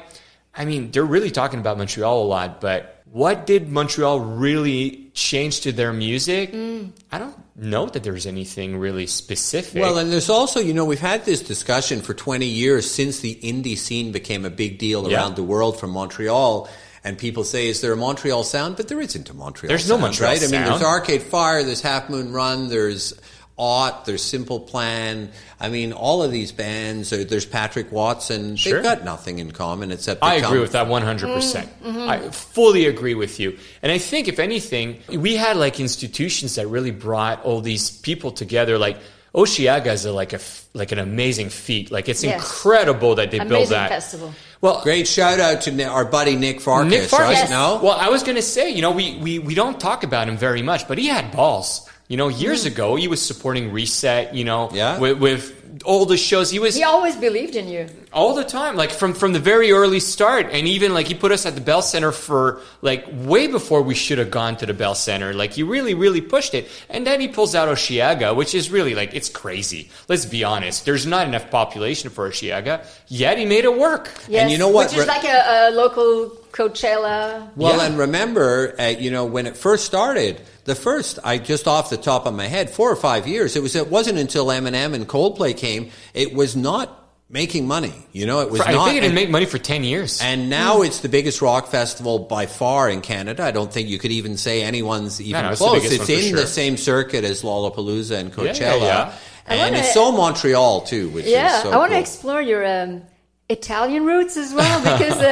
I 0.55 0.65
mean, 0.65 0.91
they're 0.91 1.05
really 1.05 1.31
talking 1.31 1.61
about 1.61 1.79
Montreal 1.79 2.23
a 2.23 2.25
lot, 2.25 2.61
but 2.61 3.03
what 3.11 3.47
did 3.47 3.69
Montreal 3.69 4.21
really 4.21 5.11
change 5.15 5.61
to 5.63 5.73
their 5.73 5.93
music? 5.93 6.53
Mm. 6.53 6.93
I 7.13 7.19
don't 7.19 7.37
know 7.57 7.87
that 7.87 8.03
there's 8.03 8.27
anything 8.27 8.79
really 8.79 9.07
specific. 9.07 9.81
Well, 9.81 9.99
and 9.99 10.13
there's 10.13 10.29
also, 10.29 10.61
you 10.61 10.75
know, 10.75 10.85
we've 10.85 10.99
had 10.99 11.25
this 11.25 11.41
discussion 11.41 12.01
for 12.03 12.15
20 12.15 12.47
years 12.47 12.91
since 12.91 13.21
the 13.21 13.39
indie 13.43 13.79
scene 13.79 14.13
became 14.13 14.45
a 14.45 14.51
big 14.51 14.79
deal 14.79 15.11
Yeah. 15.11 15.19
around 15.19 15.37
the 15.37 15.43
world 15.43 15.79
from 15.79 15.91
Montreal. 15.91 16.69
And 17.05 17.17
people 17.17 17.45
say, 17.45 17.69
is 17.69 17.81
there 17.83 17.93
a 17.93 17.97
Montreal 17.97 18.43
sound? 18.43 18.77
But 18.77 18.89
there 18.89 19.01
isn't 19.01 19.31
a 19.31 19.35
Montreal 19.35 19.69
There's 19.69 19.89
no 19.89 19.97
Montreal 19.97 20.33
right? 20.33 20.43
I 20.43 20.49
mean, 20.49 20.65
there's. 20.65 20.83
Arcade 20.83 21.23
Fire, 21.23 21.63
there's 21.63 21.81
Half 21.81 22.11
Moon 22.11 22.33
Run, 22.33 22.69
there's 22.69 23.15
Ought, 23.59 24.05
there's 24.05 24.23
Simple 24.23 24.61
Plan. 24.61 25.31
I 25.59 25.71
mean, 25.71 25.95
all 25.95 26.23
of 26.23 26.31
these 26.31 26.53
bands, 26.53 27.11
uh, 27.11 27.25
there's 27.27 27.47
Patrick 27.47 27.91
Watson. 27.91 28.57
Sure. 28.57 28.75
They've 28.75 28.83
got 28.83 29.03
nothing 29.05 29.39
in 29.39 29.51
common 29.51 29.91
except 29.93 30.23
I 30.23 30.37
become- 30.37 30.51
agree 30.53 30.61
with 30.61 30.73
that 30.73 30.87
100%. 30.89 31.35
percent 31.35 31.69
I 31.85 32.29
fully 32.31 32.85
agree 32.87 33.15
with 33.15 33.41
you. 33.41 33.57
And 33.83 33.91
I 33.91 33.97
think, 33.97 34.29
if 34.29 34.39
anything, 34.39 34.99
we 35.09 35.37
had 35.37 35.57
like 35.57 35.81
institutions 35.81 36.57
that 36.57 36.67
really 36.67 36.91
brought 36.91 37.43
all 37.45 37.63
these 37.63 37.91
people 37.91 38.31
together. 38.31 38.77
Like 38.79 38.99
Osheaga 39.35 39.87
is 39.93 40.05
a, 40.05 40.13
like 40.13 40.33
a 40.35 40.41
like 40.75 40.93
an 40.93 40.99
amazing 40.99 41.49
feat. 41.49 41.91
Like 41.91 42.09
it's 42.11 42.23
Yes. 42.23 42.35
incredible 42.35 43.15
that 43.15 43.31
they 43.31 43.39
built 43.39 43.71
that. 43.71 43.89
festival. 43.89 44.35
Well, 44.61 44.83
Great 44.83 45.07
shout 45.09 45.41
out 45.41 45.63
to 45.63 45.83
our 45.85 46.05
buddy 46.05 46.37
Nick 46.37 46.61
Farkas, 46.61 46.91
Nick 46.91 47.03
Farkas. 47.09 47.27
right? 47.29 47.33
Yes. 47.39 47.51
No? 47.51 47.81
Well, 47.83 47.93
I 47.99 48.09
was 48.09 48.23
going 48.23 48.37
to 48.37 48.43
say, 48.43 48.71
you 48.71 48.81
know, 48.83 48.91
we, 48.91 49.17
we, 49.19 49.39
we 49.39 49.55
don't 49.55 49.79
talk 49.79 50.03
about 50.05 50.29
him 50.29 50.37
very 50.39 50.63
much, 50.63 50.89
but 50.89 50.97
he 50.99 51.07
had 51.09 51.31
balls. 51.33 51.86
You 52.09 52.17
know, 52.17 52.29
years 52.29 52.67
ago, 52.67 52.95
he 52.97 53.09
was 53.09 53.21
supporting 53.21 53.73
Reset, 53.73 54.33
you 54.35 54.45
know, 54.45 54.71
Yeah. 54.73 54.99
with, 55.01 55.19
with 55.19 55.83
all 55.85 56.07
the 56.07 56.17
shows. 56.17 56.51
He 56.51 56.59
was 56.61 56.75
He 56.77 56.85
always 56.85 57.17
believed 57.17 57.57
in 57.57 57.69
you. 57.69 57.87
all 58.13 58.35
the 58.35 58.45
time, 58.45 58.77
like 58.77 58.91
from, 58.93 59.13
from 59.13 59.33
the 59.33 59.41
very 59.41 59.73
early 59.73 59.99
start. 60.01 60.47
And 60.53 60.67
even 60.69 60.95
like 60.95 61.07
he 61.09 61.15
put 61.15 61.33
us 61.33 61.45
at 61.47 61.55
the 61.57 61.61
Bell 61.61 61.83
Center 61.83 62.13
for 62.13 62.61
like 62.81 63.05
way 63.13 63.47
before 63.49 63.83
we 63.83 63.95
should 63.95 64.19
have 64.19 64.31
gone 64.31 64.57
to 64.59 64.67
the 64.67 64.73
Bell 64.73 64.95
Center. 64.95 65.35
Like 65.35 65.53
he 65.53 65.65
really, 65.65 65.95
really 65.95 66.21
pushed 66.21 66.55
it. 66.55 66.69
And 66.89 67.05
then 67.07 67.21
he 67.21 67.27
pulls 67.29 67.55
out 67.57 67.69
Osheaga, 67.69 68.35
which 68.37 68.55
is 68.55 68.71
really 68.71 68.95
like, 68.95 69.13
it's 69.15 69.29
crazy. 69.29 69.91
Let's 70.09 70.25
be 70.25 70.45
honest. 70.45 70.85
There's 70.87 71.07
not 71.07 71.27
enough 71.27 71.51
population 71.51 72.09
for 72.11 72.31
Osheaga, 72.31 72.87
yet 73.09 73.37
he 73.37 73.45
made 73.45 73.65
it 73.65 73.77
work. 73.77 74.09
Yes, 74.29 74.43
and 74.43 74.51
you 74.53 74.59
know 74.59 74.69
what? 74.69 74.91
Which 74.91 74.99
is 75.01 75.07
Re- 75.07 75.15
like 75.15 75.25
a, 75.25 75.69
a 75.69 75.71
local 75.73 76.31
Coachella. 76.53 77.51
Well, 77.57 77.77
Yeah. 77.77 77.85
and 77.87 77.99
remember, 77.99 78.75
uh, 78.81 78.85
you 78.85 79.11
know, 79.11 79.25
when 79.27 79.47
it 79.47 79.57
first 79.57 79.85
started, 79.85 80.41
the 80.67 80.75
first, 80.75 81.19
I 81.25 81.39
just 81.39 81.67
off 81.67 81.89
the 81.91 81.97
top 81.97 82.27
of 82.27 82.35
my 82.35 82.47
head, 82.47 82.71
four 82.71 82.91
or 82.93 82.97
five 82.97 83.27
years, 83.27 83.57
it 83.57 83.63
was. 83.63 83.75
It 83.75 83.89
wasn't 83.89 84.19
until 84.19 84.47
Eminem 84.47 84.95
and 84.95 85.09
Coldplay 85.09 85.57
came, 85.57 85.91
it 86.15 86.35
was 86.35 86.55
not 86.55 87.03
making 87.29 87.67
money. 87.67 87.93
You 88.13 88.27
know, 88.27 88.41
it 88.41 88.51
was 88.51 88.61
I 88.61 88.71
not. 88.73 88.85
think 88.85 88.99
it 88.99 89.01
didn't 89.01 89.17
make 89.17 89.31
money 89.31 89.47
for 89.47 89.59
10 89.59 89.83
years. 89.83 90.21
and 90.23 90.49
now 90.49 90.83
it's 90.83 91.01
the 91.01 91.09
biggest 91.09 91.43
rock 91.43 91.67
festival 91.67 92.21
by 92.21 92.47
far 92.47 92.89
in 92.89 93.01
Canada. 93.01 93.43
I 93.43 93.51
don't 93.51 93.73
think 93.73 93.89
you 93.89 93.99
could 93.99 94.13
even 94.13 94.37
say 94.37 94.63
anyone's 94.63 95.21
even 95.21 95.43
no, 95.43 95.51
it's 95.51 95.59
the 95.59 95.65
close. 95.67 95.83
biggest 95.83 95.93
It's 95.95 96.09
one 96.09 96.19
for 96.19 96.23
in 96.25 96.29
sure. 96.31 96.41
the 96.41 96.47
same 96.47 96.77
circuit 96.77 97.25
as 97.25 97.43
Lollapalooza 97.43 98.17
and 98.19 98.29
Yeah, 98.31 98.35
Coachella. 98.37 98.81
yeah. 98.81 99.13
And 99.49 99.59
wanna- 99.61 99.79
it's 99.79 99.93
so 99.95 100.13
Montreal 100.13 100.83
too, 100.83 101.09
which 101.09 101.27
Yeah, 101.27 101.57
is 101.57 101.63
so 101.65 101.71
I 101.73 101.77
want 101.79 101.91
to 101.91 101.95
cool. 101.97 102.01
explore 102.03 102.43
your 102.43 102.65
um, 102.65 103.03
Italian 103.49 104.05
roots 104.07 104.37
as 104.37 104.55
well? 104.55 104.79
Because 104.81 105.17
uh, 105.19 105.25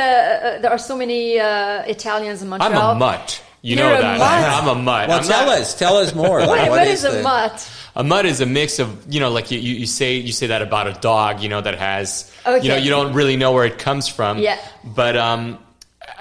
uh, 0.56 0.58
there 0.62 0.70
are 0.72 0.78
so 0.78 0.96
many 0.96 1.38
uh, 1.38 1.82
Italians 1.86 2.42
in 2.42 2.48
Montreal. 2.48 2.72
I'm 2.90 2.96
a 2.96 2.98
mutt. 2.98 3.40
You 3.64 3.76
You're 3.76 3.86
know 3.88 4.00
that. 4.02 4.18
mutt? 4.18 4.28
I'm 4.62 4.68
a 4.68 4.82
mutt. 4.82 5.08
Well, 5.08 5.18
I'm 5.20 5.24
tell 5.24 5.46
not- 5.46 5.58
us, 5.60 5.74
tell 5.78 5.96
us 5.96 6.14
more. 6.14 6.40
Like, 6.40 6.48
What, 6.48 6.58
what 6.58 6.70
what 6.80 6.86
is, 6.86 7.02
a 7.04 7.12
the- 7.12 7.22
mutt? 7.22 7.70
A 7.96 8.04
mutt 8.04 8.26
is 8.26 8.42
a 8.42 8.46
mix 8.46 8.78
of 8.78 8.88
you 9.08 9.20
know, 9.20 9.30
like 9.30 9.50
you, 9.50 9.58
you, 9.58 9.74
you 9.76 9.86
say 9.86 10.16
you 10.16 10.32
say 10.32 10.48
that 10.48 10.60
about 10.60 10.86
a 10.86 10.92
dog, 11.00 11.40
you 11.40 11.48
know, 11.48 11.62
that 11.62 11.78
has 11.78 12.30
you 12.62 12.68
know 12.68 12.76
you 12.76 12.90
don't 12.90 13.14
really 13.14 13.36
know 13.36 13.52
where 13.52 13.64
it 13.64 13.78
comes 13.78 14.06
from. 14.06 14.36
Yeah. 14.38 14.58
But 14.84 15.16
um, 15.16 15.58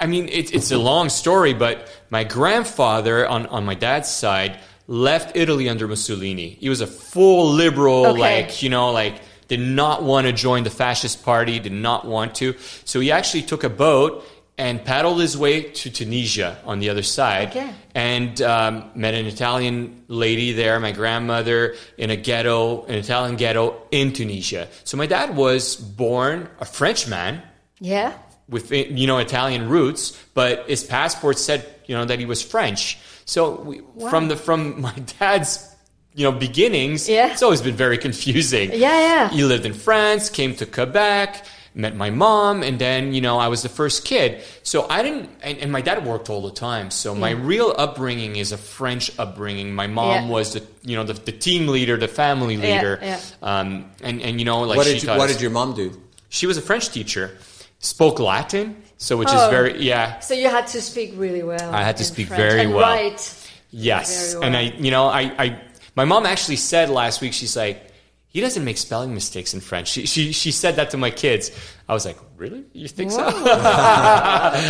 I 0.00 0.06
mean, 0.06 0.28
it, 0.28 0.54
it's 0.54 0.70
a 0.70 0.78
long 0.78 1.10
story. 1.10 1.52
But 1.52 1.86
my 2.08 2.24
grandfather 2.24 3.28
on 3.28 3.44
on 3.48 3.64
my 3.66 3.74
dad's 3.74 4.08
side 4.08 4.58
left 4.86 5.36
Italy 5.36 5.68
under 5.68 5.86
Mussolini. 5.86 6.50
He 6.60 6.68
was 6.70 6.80
a 6.80 6.86
full 6.86 7.50
liberal, 7.50 8.06
Okay. 8.06 8.20
like 8.44 8.62
you 8.62 8.70
know, 8.70 8.90
like 8.92 9.20
did 9.48 9.60
not 9.60 10.02
want 10.02 10.26
to 10.26 10.32
join 10.32 10.64
the 10.64 10.70
fascist 10.70 11.22
party, 11.24 11.58
did 11.58 11.72
not 11.72 12.06
want 12.06 12.36
to. 12.36 12.54
So 12.86 13.00
he 13.00 13.10
actually 13.10 13.42
took 13.42 13.62
a 13.64 13.68
boat 13.68 14.24
and 14.56 14.84
paddled 14.84 15.20
his 15.20 15.36
way 15.36 15.62
to 15.62 15.90
Tunisia 15.90 16.58
on 16.64 16.78
the 16.78 16.88
other 16.90 17.02
side 17.02 17.48
Okay. 17.48 17.70
and 17.94 18.40
um, 18.42 18.90
met 18.94 19.14
an 19.14 19.26
Italian 19.26 20.04
lady 20.08 20.52
there, 20.52 20.78
my 20.78 20.92
grandmother, 20.92 21.74
in 21.98 22.10
a 22.10 22.16
ghetto, 22.16 22.84
an 22.84 22.94
Italian 22.94 23.34
ghetto 23.36 23.74
in 23.90 24.12
Tunisia. 24.12 24.68
So 24.84 24.96
my 24.96 25.06
dad 25.06 25.34
was 25.36 25.74
born 25.76 26.48
a 26.60 26.64
Frenchman 26.64 27.42
Yeah. 27.80 28.12
with 28.48 28.70
you 28.70 29.06
know 29.06 29.18
Italian 29.18 29.68
roots, 29.68 30.12
but 30.34 30.68
his 30.68 30.84
passport 30.84 31.38
said 31.38 31.64
you 31.86 31.96
know 31.96 32.04
that 32.04 32.18
he 32.18 32.26
was 32.26 32.40
French. 32.42 32.98
So 33.24 33.60
we, 33.60 33.82
from 34.10 34.28
the 34.28 34.36
from 34.36 34.80
my 34.88 34.94
dad's 35.18 35.68
you 36.14 36.22
know 36.22 36.32
beginnings, 36.38 37.08
Yeah. 37.08 37.32
it's 37.32 37.42
always 37.42 37.60
been 37.62 37.74
very 37.76 37.98
confusing. 37.98 38.70
Yeah, 38.70 38.78
yeah. 39.00 39.28
He 39.30 39.42
lived 39.42 39.66
in 39.66 39.74
France, 39.74 40.30
came 40.30 40.54
to 40.56 40.66
Quebec, 40.66 41.44
met 41.74 41.96
my 41.96 42.10
mom, 42.10 42.62
and 42.62 42.78
then 42.78 43.12
you 43.14 43.20
know 43.20 43.38
I 43.38 43.48
was 43.48 43.62
the 43.62 43.68
first 43.68 44.04
kid. 44.04 44.42
So 44.62 44.86
I 44.88 45.02
didn't, 45.02 45.28
and, 45.42 45.58
and 45.58 45.72
my 45.72 45.80
dad 45.80 46.04
worked 46.06 46.30
all 46.30 46.40
the 46.42 46.52
time. 46.52 46.90
So 46.90 47.14
my 47.14 47.30
real 47.32 47.74
upbringing 47.76 48.36
is 48.36 48.52
a 48.52 48.56
French 48.58 49.10
upbringing. 49.18 49.74
My 49.74 49.86
mom 49.88 50.24
Yeah. 50.26 50.28
was 50.30 50.52
the 50.54 50.62
you 50.82 50.96
know 50.96 51.04
the, 51.04 51.14
the 51.14 51.32
team 51.32 51.68
leader, 51.68 51.96
the 51.96 52.08
family 52.08 52.56
leader, 52.56 52.98
yeah. 53.02 53.20
Um, 53.42 53.90
and 54.02 54.22
and 54.22 54.38
you 54.40 54.44
know 54.44 54.60
like 54.62 54.76
What 54.76 54.86
she 54.86 54.94
did 54.94 55.02
you, 55.02 55.08
what 55.10 55.28
us- 55.30 55.32
did 55.32 55.40
your 55.42 55.50
mom 55.50 55.74
do? 55.74 56.00
she 56.28 56.46
was 56.46 56.56
a 56.56 56.62
French 56.62 56.90
teacher, 56.90 57.36
spoke 57.78 58.18
Latin, 58.18 58.76
so 58.98 59.16
which 59.16 59.28
Oh. 59.30 59.44
is 59.44 59.50
very 59.50 59.80
yeah. 59.82 60.18
So 60.20 60.34
you 60.34 60.48
had 60.48 60.66
to 60.68 60.80
speak 60.80 61.12
really 61.16 61.42
well. 61.42 61.74
I 61.74 61.82
had 61.82 61.96
to 61.98 62.04
speak 62.04 62.28
French 62.28 62.40
very 62.42 62.60
and 62.62 62.74
well. 62.74 62.82
Write. 62.82 63.22
Yes, 63.70 64.34
Very 64.34 64.46
and. 64.46 64.56
I 64.56 64.60
you 64.78 64.90
know 64.90 65.06
I 65.06 65.22
I 65.44 65.60
my 65.96 66.04
mom 66.04 66.26
actually 66.26 66.56
said 66.56 66.90
last 66.90 67.20
week 67.20 67.32
she's 67.32 67.56
like 67.56 67.90
he 68.34 68.40
doesn't 68.40 68.64
make 68.64 68.76
spelling 68.78 69.14
mistakes 69.14 69.54
in 69.54 69.60
French. 69.60 69.86
She 69.88 70.06
she 70.06 70.32
she 70.32 70.50
said 70.50 70.74
that 70.76 70.90
to 70.90 70.96
my 70.96 71.10
kids. 71.10 71.52
I 71.88 71.94
was 71.94 72.04
like, 72.04 72.18
really? 72.36 72.64
You 72.72 72.88
think 72.88 73.12
so? 73.12 73.22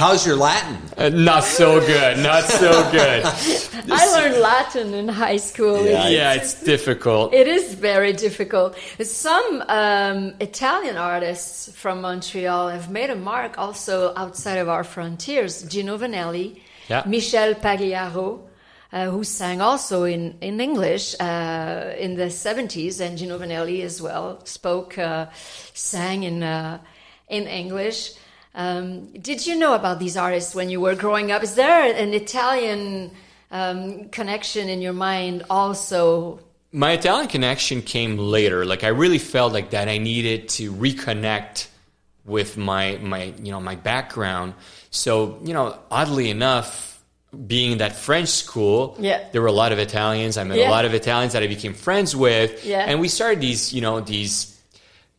How's 0.03 0.27
your 0.27 0.37
Latin? 0.37 0.77
Uh, 0.99 1.09
not 1.09 1.45
so 1.45 1.81
good. 1.81 2.19
Not 2.19 2.45
so 2.45 2.73
good. 2.93 3.23
I 3.91 4.05
learned 4.17 4.37
Latin 4.41 4.93
in 4.95 5.09
high 5.09 5.39
school. 5.39 5.87
Yeah, 5.87 6.09
yeah, 6.09 6.35
it's 6.35 6.63
difficult. 6.63 7.33
It 7.33 7.49
is 7.49 7.73
very 7.75 8.13
difficult. 8.13 8.77
Some 9.01 9.63
um, 9.69 10.35
Italian 10.41 10.97
artists 10.99 11.71
from 11.75 12.03
Montreal 12.03 12.69
have 12.69 12.91
made 12.91 13.09
a 13.11 13.17
mark 13.17 13.59
also 13.59 14.13
outside 14.15 14.59
of 14.59 14.69
our 14.69 14.85
frontiers. 14.85 15.63
Gino 15.63 15.97
Vannelli, 15.97 16.61
Yeah. 16.91 17.03
Michel 17.07 17.55
Pagliaro, 17.55 18.41
uh, 18.95 19.11
who 19.11 19.25
sang 19.25 19.61
also 19.61 20.05
in, 20.05 20.39
in 20.41 20.61
English 20.61 21.17
uh, 21.19 21.93
in 21.99 22.15
the 22.15 22.27
70s, 22.27 23.01
and 23.01 23.19
Gino 23.19 23.39
Vannelli 23.39 23.83
as 23.83 24.01
well 24.01 24.41
spoke, 24.47 24.97
uh, 24.97 25.27
sang 25.75 26.23
in, 26.23 26.45
uh, 26.45 26.79
in 27.29 27.49
English. 27.49 28.13
Um, 28.55 29.07
did 29.15 29.45
you 29.49 29.57
know 29.57 29.75
about 29.75 29.99
these 29.99 30.17
artists 30.17 30.55
when 30.55 30.71
you 30.71 30.81
were 30.81 30.95
growing 30.95 31.33
up? 31.33 31.43
Is 31.43 31.57
there 31.57 31.93
an 31.93 32.15
Italian 32.15 33.11
um, 33.51 34.09
connection 34.11 34.69
in 34.69 34.81
your 34.81 34.93
mind 34.93 35.45
also 35.51 36.41
My 36.73 36.93
Italian 36.93 37.29
connection 37.29 37.83
came 37.83 38.17
later. 38.19 38.65
Like 38.65 38.85
I 38.85 38.89
really 38.89 39.19
felt 39.19 39.53
like 39.53 39.71
that 39.71 39.89
I 39.89 39.99
needed 39.99 40.49
to 40.59 40.73
reconnect 40.73 41.69
with 42.25 42.57
my 42.57 42.99
my 43.01 43.33
you 43.43 43.53
know 43.53 43.61
my 43.61 43.77
background. 43.77 44.55
So 44.91 45.39
you 45.45 45.55
know, 45.55 45.79
oddly 45.91 46.31
enough, 46.31 46.84
being 47.47 47.73
in 47.73 47.79
that 47.79 47.97
French 47.97 48.29
school, 48.29 48.97
Yeah. 49.01 49.21
there 49.33 49.41
were 49.43 49.49
a 49.49 49.53
lot 49.53 49.73
of 49.73 49.79
Italians. 49.79 50.37
I 50.37 50.45
met 50.45 50.59
Yeah. 50.59 50.69
a 50.69 50.71
lot 50.71 50.85
of 50.85 50.95
Italians 50.95 51.33
that 51.35 51.43
I 51.43 51.47
became 51.47 51.75
friends 51.75 52.15
with, 52.15 52.65
Yeah. 52.65 52.85
and 52.87 53.01
we 53.01 53.09
started 53.09 53.41
these 53.41 53.73
you 53.73 53.81
know 53.81 54.01
these 54.01 54.51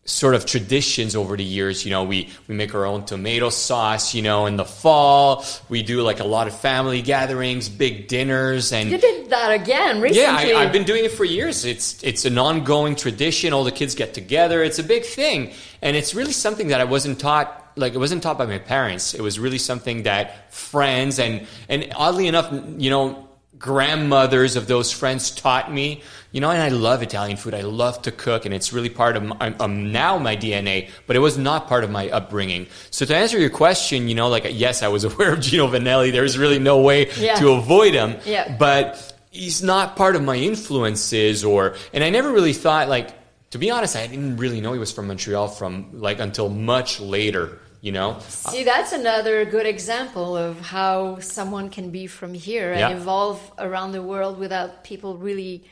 sort 0.07 0.35
of 0.35 0.45
traditions 0.45 1.15
over 1.15 1.35
the 1.35 1.43
years. 1.43 1.83
You 1.83 1.89
know, 1.89 2.03
we, 2.03 2.29
we 2.47 2.53
make 2.53 2.75
our 2.75 2.85
own 2.85 3.05
tomato 3.05 3.49
sauce, 3.49 4.13
you 4.13 4.21
know, 4.21 4.45
in 4.45 4.55
the 4.55 4.63
fall. 4.63 5.43
We 5.67 5.81
do 5.81 6.03
like 6.03 6.19
a 6.19 6.23
lot 6.23 6.45
of 6.45 6.53
family 6.59 7.01
gatherings, 7.01 7.69
big 7.69 8.07
dinners, 8.07 8.71
and 8.71 8.91
You 8.91 8.99
did 8.99 9.31
that 9.31 9.49
again 9.51 10.01
recently. 10.01 10.21
yeah, 10.51 10.59
I, 10.59 10.61
I've 10.61 10.71
been 10.71 10.83
doing 10.83 11.05
it 11.05 11.11
for 11.11 11.25
years. 11.25 11.65
It's 11.65 12.03
it's 12.03 12.23
an 12.23 12.37
ongoing 12.37 12.95
tradition. 12.95 13.51
All 13.51 13.63
the 13.63 13.71
kids 13.71 13.95
get 13.95 14.13
together. 14.13 14.61
It's 14.63 14.77
a 14.77 14.83
big 14.83 15.05
thing, 15.05 15.51
and 15.81 15.95
it's 15.97 16.13
really 16.13 16.33
something 16.33 16.67
that 16.67 16.79
I 16.81 16.83
wasn't 16.83 17.19
taught. 17.19 17.64
Like 17.75 17.93
it 17.93 17.97
wasn't 17.97 18.23
taught 18.23 18.37
by 18.37 18.45
my 18.45 18.59
parents. 18.59 19.13
It 19.13 19.21
was 19.21 19.37
really 19.39 19.57
something 19.57 20.03
that 20.03 20.53
friends 20.53 21.19
and 21.19 21.45
and 21.69 21.91
oddly 21.95 22.27
enough, 22.27 22.51
you 22.77 22.89
know, 22.89 23.27
grandmothers 23.57 24.55
of 24.55 24.67
those 24.67 24.91
friends 24.91 25.31
taught 25.31 25.71
me. 25.73 26.01
You 26.31 26.41
know, 26.41 26.49
and 26.51 26.61
I 26.61 26.67
love 26.69 27.01
Italian 27.01 27.37
food. 27.37 27.53
I 27.53 27.61
love 27.61 28.01
to 28.01 28.11
cook, 28.11 28.45
and 28.45 28.53
it's 28.53 28.73
really 28.73 28.89
part 28.89 29.15
of 29.15 29.23
my, 29.23 29.55
um, 29.59 29.91
now 29.93 30.17
my 30.17 30.35
DNA. 30.35 30.89
But 31.07 31.15
it 31.15 31.19
was 31.19 31.37
not 31.37 31.67
part 31.67 31.83
of 31.85 31.89
my 31.91 32.09
upbringing. 32.09 32.67
So 32.91 33.05
to 33.05 33.15
answer 33.15 33.39
your 33.39 33.49
question, 33.49 34.09
you 34.09 34.15
know, 34.15 34.27
like 34.27 34.45
yes, 34.51 34.83
I 34.83 34.89
was 34.89 35.03
aware 35.09 35.33
of 35.33 35.39
Gino 35.41 35.67
Vannelli. 35.67 36.11
There's 36.11 36.37
really 36.37 36.59
no 36.59 36.81
way 36.81 37.09
Yeah. 37.17 37.35
to 37.35 37.51
avoid 37.51 37.93
him. 37.93 38.17
Yeah. 38.25 38.55
But 38.57 39.13
he's 39.31 39.61
not 39.63 39.95
part 39.95 40.15
of 40.15 40.23
my 40.23 40.35
influences 40.37 41.43
or 41.43 41.75
and 41.93 42.03
I 42.03 42.09
never 42.09 42.31
really 42.31 42.53
thought 42.53 42.87
like 42.89 43.09
to 43.51 43.57
be 43.57 43.71
honest, 43.71 43.95
I 43.95 44.05
didn't 44.07 44.35
really 44.37 44.59
know 44.59 44.73
he 44.73 44.79
was 44.79 44.91
from 44.91 45.07
Montreal 45.07 45.47
from 45.47 45.87
like 45.93 46.19
until 46.19 46.49
much 46.49 46.99
later, 46.99 47.59
you 47.85 47.91
know? 47.91 48.17
See, 48.27 48.63
that's 48.63 48.91
another 48.93 49.45
good 49.45 49.67
example 49.67 50.35
of 50.35 50.59
how 50.59 51.19
someone 51.19 51.69
can 51.69 51.91
be 51.91 52.07
from 52.07 52.33
here 52.33 52.71
and 52.71 52.79
Yeah. 52.79 52.89
evolve 52.97 53.39
around 53.59 53.91
the 53.91 54.01
world 54.01 54.39
without 54.39 54.83
people 54.83 55.17
really 55.17 55.63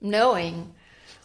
knowing. 0.00 0.72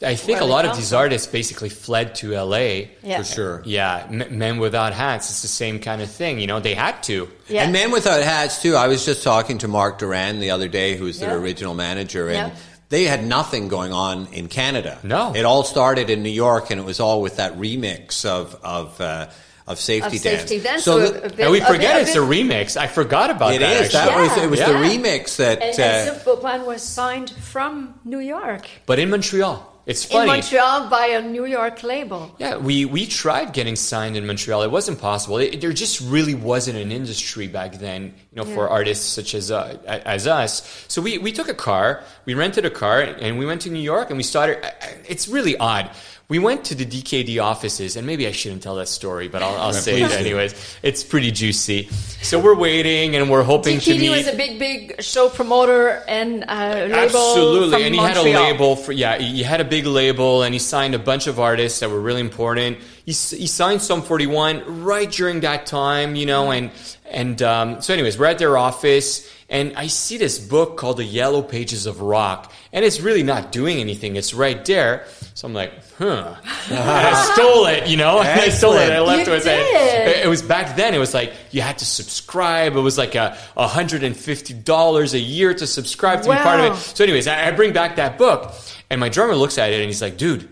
I 0.04 0.14
think 0.14 0.40
a 0.42 0.46
lot 0.46 0.64
of 0.66 0.78
these 0.78 0.90
from. 0.90 1.00
artists 1.00 1.26
basically 1.26 1.70
fled 1.70 2.14
to 2.16 2.36
LA. 2.36 2.90
Yeah. 3.02 3.18
For 3.18 3.24
sure. 3.24 3.62
Yeah, 3.66 4.06
M- 4.12 4.38
Men 4.38 4.60
Without 4.60 4.94
Hats, 4.94 5.32
it's 5.32 5.42
the 5.42 5.48
same 5.48 5.80
kind 5.80 6.04
of 6.04 6.10
thing, 6.12 6.40
you 6.40 6.46
know, 6.46 6.60
they 6.60 6.76
had 6.76 7.02
to. 7.10 7.28
Yeah. 7.48 7.64
And 7.64 7.74
Men 7.74 7.90
Without 7.90 8.22
Hats 8.22 8.62
too. 8.62 8.76
I 8.76 8.88
was 8.88 9.06
just 9.06 9.24
talking 9.24 9.58
to 9.60 9.68
Mark 9.68 9.98
Duran 9.98 10.40
the 10.40 10.52
other 10.52 10.68
day, 10.68 10.96
who's 10.98 11.18
their 11.20 11.32
Yeah. 11.32 11.42
original 11.42 11.74
manager, 11.74 12.28
and 12.30 12.52
Yeah. 12.52 12.60
they 12.90 13.06
had 13.06 13.26
nothing 13.26 13.70
going 13.70 13.92
on 13.92 14.28
in 14.32 14.50
Canada. 14.50 15.00
No. 15.02 15.34
it 15.36 15.46
all 15.46 15.64
started 15.64 16.12
in 16.12 16.22
New 16.22 16.30
York, 16.46 16.70
and 16.70 16.80
it 16.80 16.86
was 16.86 17.00
all 17.00 17.20
with 17.24 17.38
that 17.38 17.58
remix 17.58 18.24
of 18.24 18.56
of 18.64 19.02
uh, 19.02 19.26
of 19.68 19.80
Safety 19.80 20.18
of 20.18 20.24
Dance. 20.24 20.40
safety 20.42 20.60
dance. 20.62 20.84
So 20.84 21.06
So 21.06 21.12
bit- 21.20 21.40
And 21.40 21.52
we 21.52 21.60
a 21.62 21.66
forget 21.66 21.96
bit- 21.96 22.08
it's 22.08 22.16
a 22.16 22.22
a 22.24 22.26
remix. 22.26 22.78
I 22.78 22.88
forgot 22.88 23.30
about 23.30 23.54
it 23.54 23.60
that. 23.60 23.86
is. 23.86 23.92
That 23.92 24.08
actually. 24.08 24.28
was 24.30 24.38
it. 24.38 24.50
Was 24.50 24.60
Yeah. 24.62 24.68
the 24.72 24.78
remix 24.88 25.36
that. 25.38 25.62
And, 25.62 25.80
uh, 25.80 26.06
Simple 26.14 26.38
Plan 26.38 26.66
was 26.66 26.82
signed 26.82 27.30
from 27.52 27.96
New 28.06 28.20
York. 28.20 28.66
But 28.86 28.98
in 29.00 29.10
Montreal. 29.10 29.74
It's 29.86 30.04
funny. 30.04 30.24
In. 30.24 30.28
Montreal 30.28 30.90
by 30.90 31.06
a 31.08 31.22
New 31.22 31.46
York 31.46 31.82
label. 31.82 32.36
Yeah, 32.40 32.58
we, 32.58 32.84
we 32.84 33.06
tried 33.06 33.54
getting 33.54 33.78
signed 33.78 34.18
in 34.18 34.28
Montreal. 34.28 34.64
It 34.64 34.72
wasn't 34.72 35.00
possible. 35.00 35.38
It, 35.38 35.62
there 35.62 35.72
just 35.72 36.02
really 36.02 36.36
wasn't 36.36 36.78
an 36.78 36.92
industry 36.92 37.48
back 37.48 37.80
then, 37.80 38.14
you 38.32 38.36
know, 38.36 38.44
for 38.44 38.68
artists 38.68 39.06
such 39.06 39.34
as 39.34 39.50
uh, 39.50 39.78
as 40.06 40.28
us. 40.28 40.62
So 40.90 41.02
we, 41.02 41.18
we 41.20 41.32
took 41.32 41.48
a 41.48 41.54
car, 41.54 42.04
we 42.26 42.34
rented 42.34 42.66
a 42.66 42.70
car, 42.70 43.00
and 43.00 43.40
we 43.40 43.46
went 43.46 43.62
to 43.62 43.70
New 43.70 43.80
York, 43.94 44.10
and 44.10 44.18
we 44.18 44.24
started. 44.24 44.58
I- 44.64 44.68
I- 44.88 44.98
It's 45.08 45.30
really 45.30 45.56
odd. 45.58 45.90
We 46.30 46.40
went 46.40 46.66
to 46.66 46.76
the 46.76 46.86
DKD 46.86 47.42
offices, 47.42 47.96
and 47.96 48.06
maybe 48.06 48.28
I 48.28 48.34
shouldn't 48.34 48.62
tell 48.62 48.76
that 48.76 48.90
story, 48.90 49.30
but 49.30 49.42
I'll, 49.42 49.56
I'll 49.56 49.74
say 49.74 50.02
it 50.02 50.12
anyways. 50.12 50.54
It's 50.84 51.02
pretty 51.02 51.32
juicy. 51.32 51.88
So 52.22 52.38
we're 52.38 52.54
waiting, 52.54 53.16
and 53.16 53.30
we're 53.30 53.44
hoping 53.44 53.80
to 53.80 53.92
DKD 53.92 54.00
meet. 54.00 54.10
was 54.10 54.28
a 54.28 54.36
big, 54.36 54.60
big 54.60 55.02
show 55.02 55.30
promoter 55.30 56.04
and 56.06 56.44
uh, 56.46 56.88
label 56.90 56.96
Absolutely, 56.96 57.70
from 57.72 57.82
and 57.82 57.96
he 57.96 58.02
Montreal. 58.02 58.26
had 58.26 58.36
a 58.36 58.44
label 58.52 58.76
for 58.76 58.92
yeah. 58.92 59.18
He 59.18 59.42
had 59.42 59.62
a 59.62 59.66
big 59.66 59.86
label, 59.86 60.44
and 60.44 60.54
he 60.54 60.60
signed 60.60 60.96
a 60.96 61.00
bunch 61.00 61.28
of 61.28 61.40
artists 61.40 61.80
that 61.80 61.90
were 61.90 62.02
really 62.02 62.20
important. 62.20 62.80
He, 63.06 63.14
he 63.14 63.48
signed 63.48 63.82
Sum 63.82 64.02
Forty 64.02 64.28
One 64.28 64.84
right 64.84 65.10
during 65.10 65.40
that 65.42 65.66
time, 65.66 66.18
you 66.18 66.26
know, 66.26 66.52
and 66.52 66.72
and 67.10 67.42
um, 67.42 67.82
so 67.82 67.94
anyways, 67.94 68.20
we're 68.20 68.26
at 68.26 68.38
their 68.38 68.58
office, 68.58 69.32
and 69.50 69.78
I 69.78 69.88
see 69.88 70.18
this 70.18 70.40
book 70.40 70.76
called 70.76 70.98
The 70.98 71.06
Yellow 71.06 71.42
Pages 71.42 71.86
of 71.86 72.02
Rock, 72.02 72.52
and 72.74 72.84
it's 72.84 73.00
really 73.00 73.24
not 73.24 73.54
doing 73.54 73.78
anything. 73.78 74.18
It's 74.18 74.34
right 74.34 74.66
there, 74.66 75.06
so 75.34 75.48
I'm 75.48 75.54
like, 75.54 75.72
huh. 75.98 76.36
And 76.70 76.78
I 76.80 77.34
stole 77.34 77.66
it, 77.68 77.88
you 77.88 77.98
know. 77.98 78.20
And 78.22 78.40
I 78.42 78.50
stole 78.50 78.74
it. 78.74 78.92
I 78.92 79.00
left 79.00 79.28
You 79.28 79.34
with 79.34 79.46
it. 79.46 79.64
did. 79.64 80.26
It 80.26 80.28
was 80.28 80.42
back 80.42 80.76
then. 80.76 80.94
It 80.94 81.00
was 81.00 81.14
like 81.14 81.34
you 81.52 81.62
had 81.62 81.78
to 81.80 81.86
subscribe. 81.86 82.76
It 82.76 82.80
was 82.82 82.98
like 82.98 83.16
a 83.16 83.38
hundred 83.58 84.04
and 84.04 84.16
fifty 84.16 84.54
dollars 84.54 85.14
a 85.14 85.20
year 85.20 85.54
to 85.54 85.68
subscribe 85.68 86.24
to 86.24 86.30
be 86.30 86.36
part 86.36 86.60
of 86.60 86.74
it. 86.74 86.80
So, 86.80 87.04
anyways, 87.04 87.28
I, 87.28 87.48
I 87.48 87.52
bring 87.52 87.74
back 87.74 87.96
that 87.98 88.18
book, 88.18 88.54
and 88.90 89.00
my 89.00 89.10
drummer 89.10 89.36
looks 89.36 89.58
at 89.58 89.72
it 89.72 89.76
and 89.80 89.86
he's 89.86 90.02
like, 90.02 90.18
"Dude, 90.18 90.48